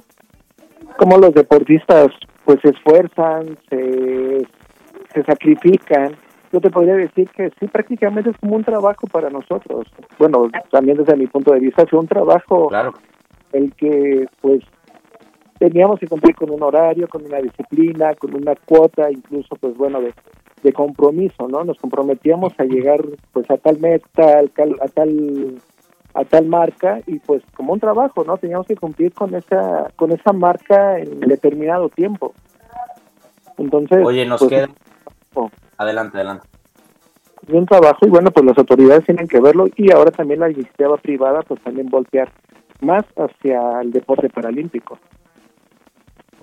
cómo 0.97 1.19
los 1.19 1.35
deportistas 1.35 2.07
pues 2.45 2.57
se 2.63 2.69
esfuerzan, 2.69 3.55
se, 3.69 4.47
se 5.13 5.23
sacrifican. 5.23 6.15
Yo 6.51 6.59
te 6.59 6.71
podría 6.71 6.95
decir 6.95 7.29
que 7.29 7.51
sí, 7.59 7.67
prácticamente 7.67 8.31
es 8.31 8.37
como 8.37 8.55
un 8.55 8.63
trabajo 8.63 9.05
para 9.05 9.29
nosotros. 9.29 9.85
Bueno, 10.17 10.49
también 10.71 10.97
desde 10.97 11.15
mi 11.15 11.27
punto 11.27 11.53
de 11.53 11.59
vista, 11.59 11.83
es 11.83 11.93
un 11.93 12.07
trabajo 12.07 12.69
claro. 12.69 12.93
el 13.53 13.71
que 13.75 14.25
pues 14.41 14.63
teníamos 15.59 15.99
que 15.99 16.07
cumplir 16.07 16.35
con 16.35 16.49
un 16.49 16.63
horario, 16.63 17.07
con 17.07 17.25
una 17.25 17.39
disciplina, 17.39 18.15
con 18.15 18.33
una 18.33 18.55
cuota, 18.55 19.11
incluso 19.11 19.55
pues 19.57 19.77
bueno, 19.77 20.01
de, 20.01 20.13
de 20.63 20.73
compromiso, 20.73 21.47
¿no? 21.47 21.63
Nos 21.63 21.77
comprometíamos 21.77 22.53
a 22.57 22.63
llegar 22.63 23.03
pues 23.33 23.49
a 23.51 23.57
tal 23.57 23.79
meta, 23.79 24.39
a 24.39 24.47
tal, 24.47 24.75
a 24.81 24.87
tal 24.87 25.61
a 26.15 26.25
tal 26.25 26.47
marca 26.47 27.01
y 27.05 27.19
pues 27.19 27.43
como 27.55 27.73
un 27.73 27.79
trabajo, 27.79 28.23
¿no? 28.23 28.37
Teníamos 28.37 28.65
que 28.65 28.75
cumplir 28.75 29.13
con 29.13 29.35
esa 29.35 29.91
con 29.95 30.11
esa 30.11 30.33
marca 30.33 30.97
en 30.97 31.19
determinado 31.19 31.89
tiempo. 31.89 32.33
Entonces, 33.57 33.99
Oye, 34.03 34.25
nos 34.25 34.39
pues, 34.39 34.49
queda 34.49 34.69
Adelante, 35.77 36.17
adelante. 36.17 36.47
Es 37.47 37.53
un 37.53 37.65
trabajo 37.65 37.99
y 38.05 38.09
bueno, 38.09 38.31
pues 38.31 38.45
las 38.45 38.57
autoridades 38.57 39.05
tienen 39.05 39.27
que 39.27 39.39
verlo 39.39 39.67
y 39.75 39.91
ahora 39.91 40.11
también 40.11 40.41
la 40.41 40.49
iniciativa 40.49 40.97
privada 40.97 41.41
pues 41.41 41.61
también 41.61 41.87
voltear 41.89 42.31
más 42.81 43.05
hacia 43.15 43.81
el 43.81 43.91
deporte 43.91 44.29
paralímpico. 44.29 44.99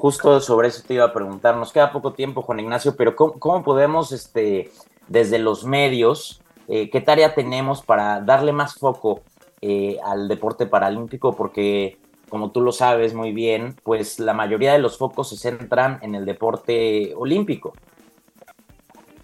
Justo 0.06 0.38
sobre 0.38 0.68
eso 0.68 0.84
te 0.86 0.94
iba 0.94 1.04
a 1.04 1.12
preguntar. 1.12 1.56
Nos 1.56 1.72
queda 1.72 1.90
poco 1.90 2.12
tiempo, 2.12 2.42
Juan 2.42 2.60
Ignacio, 2.60 2.94
pero 2.96 3.16
¿cómo, 3.16 3.64
podemos, 3.64 4.12
este, 4.12 4.70
desde 5.08 5.40
los 5.40 5.64
medios, 5.64 6.40
eh, 6.68 6.90
qué 6.90 7.00
tarea 7.00 7.34
tenemos 7.34 7.82
para 7.82 8.20
darle 8.20 8.52
más 8.52 8.76
foco 8.76 9.22
eh, 9.60 9.98
al 10.04 10.28
deporte 10.28 10.66
paralímpico? 10.66 11.34
Porque, 11.34 11.98
como 12.28 12.52
tú 12.52 12.60
lo 12.60 12.70
sabes 12.70 13.14
muy 13.14 13.32
bien, 13.32 13.74
pues 13.82 14.20
la 14.20 14.32
mayoría 14.32 14.72
de 14.72 14.78
los 14.78 14.96
focos 14.96 15.30
se 15.30 15.36
centran 15.36 15.98
en 16.02 16.14
el 16.14 16.24
deporte 16.24 17.12
olímpico. 17.16 17.72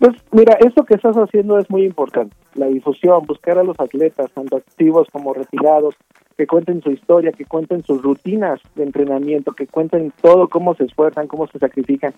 Pues 0.01 0.17
mira, 0.33 0.55
eso 0.55 0.85
que 0.85 0.95
estás 0.95 1.15
haciendo 1.15 1.59
es 1.59 1.71
muy 1.71 1.85
importante. 1.85 2.35
La 2.57 2.67
difusión, 2.67 3.25
buscar 3.25 3.57
a 3.57 3.63
los 3.63 3.79
atletas, 3.79 4.33
tanto 4.35 4.57
activos 4.57 5.07
como 5.13 5.33
retirados, 5.33 5.95
que 6.37 6.47
cuenten 6.47 6.83
su 6.83 6.91
historia, 6.91 7.33
que 7.33 7.45
cuenten 7.45 7.83
sus 7.83 8.03
rutinas 8.03 8.61
de 8.75 8.85
entrenamiento, 8.85 9.53
que 9.53 9.67
cuenten 9.67 10.13
todo, 10.21 10.49
cómo 10.49 10.75
se 10.75 10.85
esfuerzan, 10.85 11.27
cómo 11.27 11.47
se 11.47 11.59
sacrifican, 11.59 12.13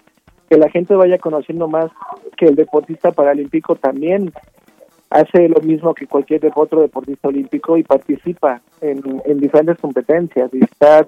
que 0.48 0.57
la 0.57 0.70
gente 0.70 0.94
vaya 0.94 1.18
conociendo 1.18 1.68
más 1.68 1.90
que 2.37 2.46
el 2.46 2.55
deportista 2.55 3.11
paralímpico 3.12 3.77
también 3.77 4.33
hace 5.11 5.48
lo 5.48 5.61
mismo 5.61 5.94
que 5.94 6.07
cualquier 6.07 6.50
otro 6.55 6.81
deportista 6.81 7.29
olímpico 7.29 7.77
y 7.77 7.85
participa 7.85 8.61
en, 8.81 9.00
diferentes 9.38 9.79
competencias. 9.79 10.53
Y 10.53 10.64
está 10.64 11.07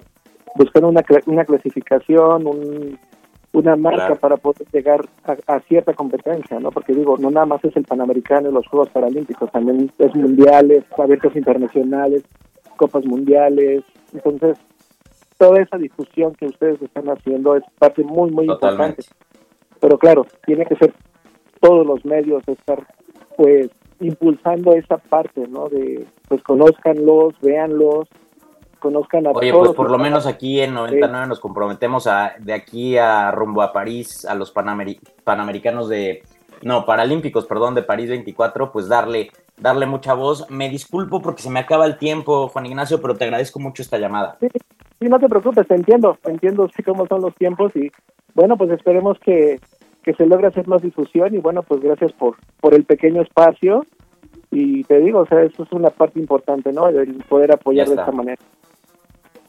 buscando 0.55 0.87
una, 0.87 1.03
una 1.25 1.43
clasificación, 1.43 2.47
un, 2.47 2.97
una 3.57 3.75
marca 3.75 4.15
para 4.15 4.37
poder 4.37 4.67
llegar 4.71 5.01
a, 5.47 5.59
cierta 5.61 5.93
competencia, 5.93 6.59
¿no? 6.59 6.71
Porque 6.71 6.93
digo, 6.93 7.17
no 7.17 7.31
nada 7.31 7.45
más 7.45 7.63
es 7.65 7.75
el 7.75 7.83
Panamericano 7.83 8.49
y 8.49 8.53
los 8.53 8.67
Juegos 8.67 8.89
Paralímpicos, 8.89 9.51
también 9.51 9.91
es 9.97 10.15
mundiales, 10.15 10.83
abiertos 10.97 11.35
internacionales, 11.35 12.23
copas 12.77 13.05
mundiales, 13.05 13.83
entonces 14.13 14.57
toda 15.37 15.61
esa 15.61 15.77
discusión 15.77 16.33
que 16.35 16.45
ustedes 16.45 16.81
están 16.81 17.07
haciendo 17.09 17.55
es 17.55 17.63
parte 17.77 18.03
muy, 18.03 18.31
muy 18.31 18.45
importante. 18.45 19.03
Pero 19.79 19.97
claro, 19.99 20.25
tiene 20.45 20.65
que 20.65 20.75
ser 20.75 20.93
todos 21.59 21.85
los 21.85 22.03
medios 22.05 22.43
estar, 22.47 22.85
pues, 23.35 23.69
impulsando 23.99 24.73
esa 24.73 24.97
parte, 24.97 25.47
¿no? 25.47 25.69
De, 25.69 26.05
pues, 26.27 26.41
conózcanlos, 26.43 27.39
véanlos, 27.41 28.07
conozcan 28.79 29.27
a 29.27 29.31
Oye, 29.31 29.53
pues 29.53 29.71
por 29.71 29.91
lo 29.91 29.97
menos 29.97 30.25
aquí 30.25 30.61
en 30.61 30.73
99 30.73 31.27
nos 31.27 31.39
comprometemos 31.39 32.07
a 32.07 32.35
de 32.39 32.53
aquí 32.53 32.97
a 32.97 33.31
rumbo 33.31 33.61
a 33.61 33.73
París, 33.73 34.25
a 34.25 34.35
los 34.35 34.51
Panamericanos 34.51 35.89
de, 35.89 36.23
no, 36.61 36.85
Paralímpicos, 36.85 37.45
perdón, 37.45 37.75
de 37.75 37.83
París 37.83 38.09
24, 38.09 38.71
pues 38.71 38.87
darle, 38.87 39.31
darle 39.57 39.85
mucha 39.85 40.13
voz. 40.13 40.49
Me 40.49 40.69
disculpo 40.69 41.21
porque 41.21 41.41
se 41.41 41.49
me 41.49 41.59
acaba 41.59 41.85
el 41.85 41.97
tiempo, 41.97 42.47
Juan 42.49 42.65
Ignacio, 42.65 43.01
pero 43.01 43.15
te 43.15 43.25
agradezco 43.25 43.59
mucho 43.59 43.81
esta 43.81 43.97
llamada. 43.97 44.37
Sí, 44.39 44.47
sí 44.99 45.07
no 45.07 45.19
te 45.19 45.27
preocupes, 45.27 45.67
te 45.67 45.75
entiendo, 45.75 46.17
te 46.21 46.31
entiendo 46.31 46.69
sí 46.75 46.83
cómo 46.83 47.07
son 47.07 47.21
los 47.21 47.35
tiempos 47.35 47.75
y 47.75 47.91
bueno, 48.33 48.57
pues 48.57 48.71
esperemos 48.71 49.17
que, 49.19 49.59
que 50.03 50.13
se 50.13 50.25
logre 50.25 50.47
hacer 50.47 50.67
más 50.67 50.81
difusión 50.81 51.33
y 51.33 51.39
bueno, 51.39 51.63
pues 51.63 51.81
gracias 51.81 52.11
por, 52.13 52.37
por 52.59 52.73
el 52.73 52.85
pequeño 52.85 53.21
espacio 53.21 53.85
y 54.51 54.83
te 54.83 54.99
digo, 54.99 55.19
o 55.19 55.27
sea, 55.27 55.41
eso 55.41 55.63
es 55.63 55.71
una 55.71 55.89
parte 55.89 56.19
importante, 56.19 56.71
¿no? 56.71 56.87
El 56.87 57.15
poder 57.27 57.51
apoyar 57.51 57.87
de 57.87 57.95
esta 57.95 58.11
manera. 58.11 58.41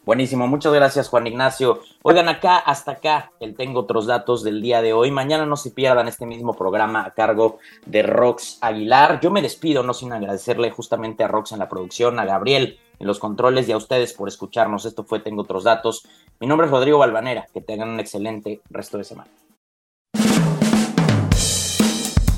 Buenísimo, 0.09 0.47
muchas 0.47 0.73
gracias 0.73 1.11
Juan 1.11 1.27
Ignacio. 1.27 1.83
Oigan 2.01 2.31
acá, 2.31 2.57
hasta 2.57 2.93
acá, 2.93 3.31
el 3.41 3.55
tengo 3.55 3.81
otros 3.81 4.07
datos 4.07 4.43
del 4.43 4.63
día 4.63 4.81
de 4.81 4.95
hoy. 4.95 5.11
Mañana 5.11 5.45
no 5.45 5.55
se 5.55 5.71
pierdan 5.71 6.09
este 6.09 6.25
mismo 6.25 6.55
programa 6.55 7.05
a 7.05 7.11
cargo 7.11 7.59
de 7.85 8.03
Rox 8.03 8.57
Aguilar. 8.63 9.21
Yo 9.21 9.31
me 9.31 9.43
despido, 9.43 9.83
no 9.83 9.93
sin 9.93 10.15
agradecerle 10.15 10.71
justamente 10.71 11.25
a 11.25 11.29
Rox 11.29 11.53
en 11.53 11.59
la 11.59 11.69
producción, 11.69 12.19
a 12.19 12.25
Gabriel 12.25 12.79
en 12.99 13.07
los 13.07 13.19
controles 13.19 13.69
y 13.69 13.73
a 13.73 13.77
ustedes 13.77 14.15
por 14.15 14.29
escucharnos. 14.29 14.87
Esto 14.87 15.05
fue 15.05 15.21
Tengo 15.21 15.43
otros 15.43 15.65
datos. 15.65 16.09
Mi 16.41 16.47
nombre 16.47 16.69
es 16.69 16.71
Rodrigo 16.71 16.97
Balvanera. 16.97 17.47
Que 17.53 17.61
tengan 17.61 17.91
un 17.91 18.01
excelente 18.01 18.63
resto 18.71 18.97
de 18.97 19.05
semana. 19.05 19.31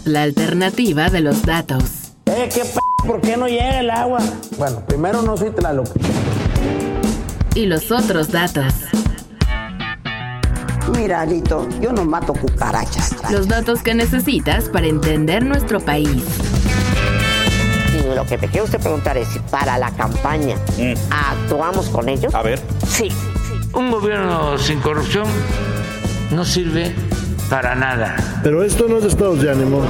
La 0.04 0.24
alternativa 0.24 1.09
de 1.09 1.20
los 1.20 1.46
datos. 1.46 2.14
Eh, 2.26 2.48
¿qué 2.52 2.62
p 2.62 3.06
¿Por 3.06 3.20
qué 3.20 3.37
no 3.37 3.46
llega 3.46 3.78
el 3.78 3.90
agua? 3.90 4.18
Bueno, 4.59 4.83
primero 4.88 5.22
no 5.22 5.37
soy 5.37 5.50
Tlaloc 5.50 5.87
y 7.54 7.66
los 7.66 7.90
otros 7.90 8.30
datos. 8.30 8.72
Mira, 10.96 11.22
Alito, 11.22 11.68
yo 11.80 11.92
no 11.92 12.04
mato 12.04 12.32
cucarachas. 12.32 13.30
Los 13.30 13.48
datos 13.48 13.82
que 13.82 13.94
necesitas 13.94 14.68
para 14.68 14.86
entender 14.86 15.44
nuestro 15.44 15.80
país. 15.80 16.24
Y 17.94 18.14
lo 18.14 18.24
que 18.26 18.38
me 18.38 18.48
quiere 18.48 18.62
usted 18.62 18.80
preguntar 18.80 19.16
es 19.16 19.28
si 19.28 19.38
para 19.38 19.78
la 19.78 19.90
campaña 19.92 20.56
mm. 20.78 20.94
actuamos 21.10 21.88
con 21.88 22.08
ellos. 22.08 22.34
A 22.34 22.42
ver. 22.42 22.60
Sí. 22.86 23.10
Un 23.72 23.90
gobierno 23.90 24.58
sin 24.58 24.80
corrupción 24.80 25.26
no 26.32 26.44
sirve 26.44 26.92
para 27.48 27.74
nada. 27.74 28.16
Pero 28.42 28.62
esto 28.62 28.86
no 28.88 28.98
es 28.98 29.04
estados 29.04 29.42
de 29.42 29.50
ánimo. 29.50 29.82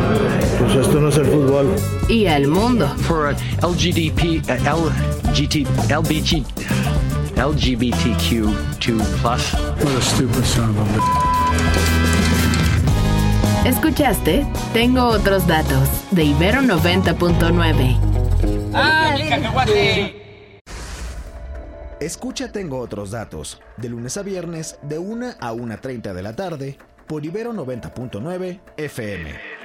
Pues 0.59 0.87
esto 0.87 1.01
no 1.01 1.09
es 1.09 1.17
el 1.17 1.27
fútbol. 1.27 1.75
Y 2.09 2.27
el 2.27 2.49
mundo. 2.49 2.89
For 3.07 3.35
LGDP, 3.63 4.43
uh, 4.49 5.31
LGT, 5.31 5.67
LBG. 5.91 6.45
LGBTQ2+. 7.41 9.25
What 9.25 9.97
a 9.97 10.03
stupid 10.03 10.45
son 10.45 10.77
of 10.77 10.87
a... 10.97 11.01
¿Escuchaste? 13.67 14.47
Tengo 14.75 15.05
otros 15.05 15.47
datos 15.47 15.89
de 16.11 16.25
Ibero 16.25 16.61
90.9. 16.61 17.99
¡Ah, 18.75 19.17
Escucha 21.99 22.53
Tengo 22.53 22.79
otros 22.79 23.11
datos 23.11 23.61
de 23.79 23.89
lunes 23.89 24.19
a 24.19 24.23
viernes 24.23 24.79
de 24.83 24.99
1 24.99 25.27
a 25.41 25.53
1.30 25.53 26.13
de 26.13 26.23
la 26.23 26.37
tarde 26.37 26.77
por 27.07 27.25
Ibero 27.25 27.55
90.9 27.55 28.61
FM. 28.77 29.60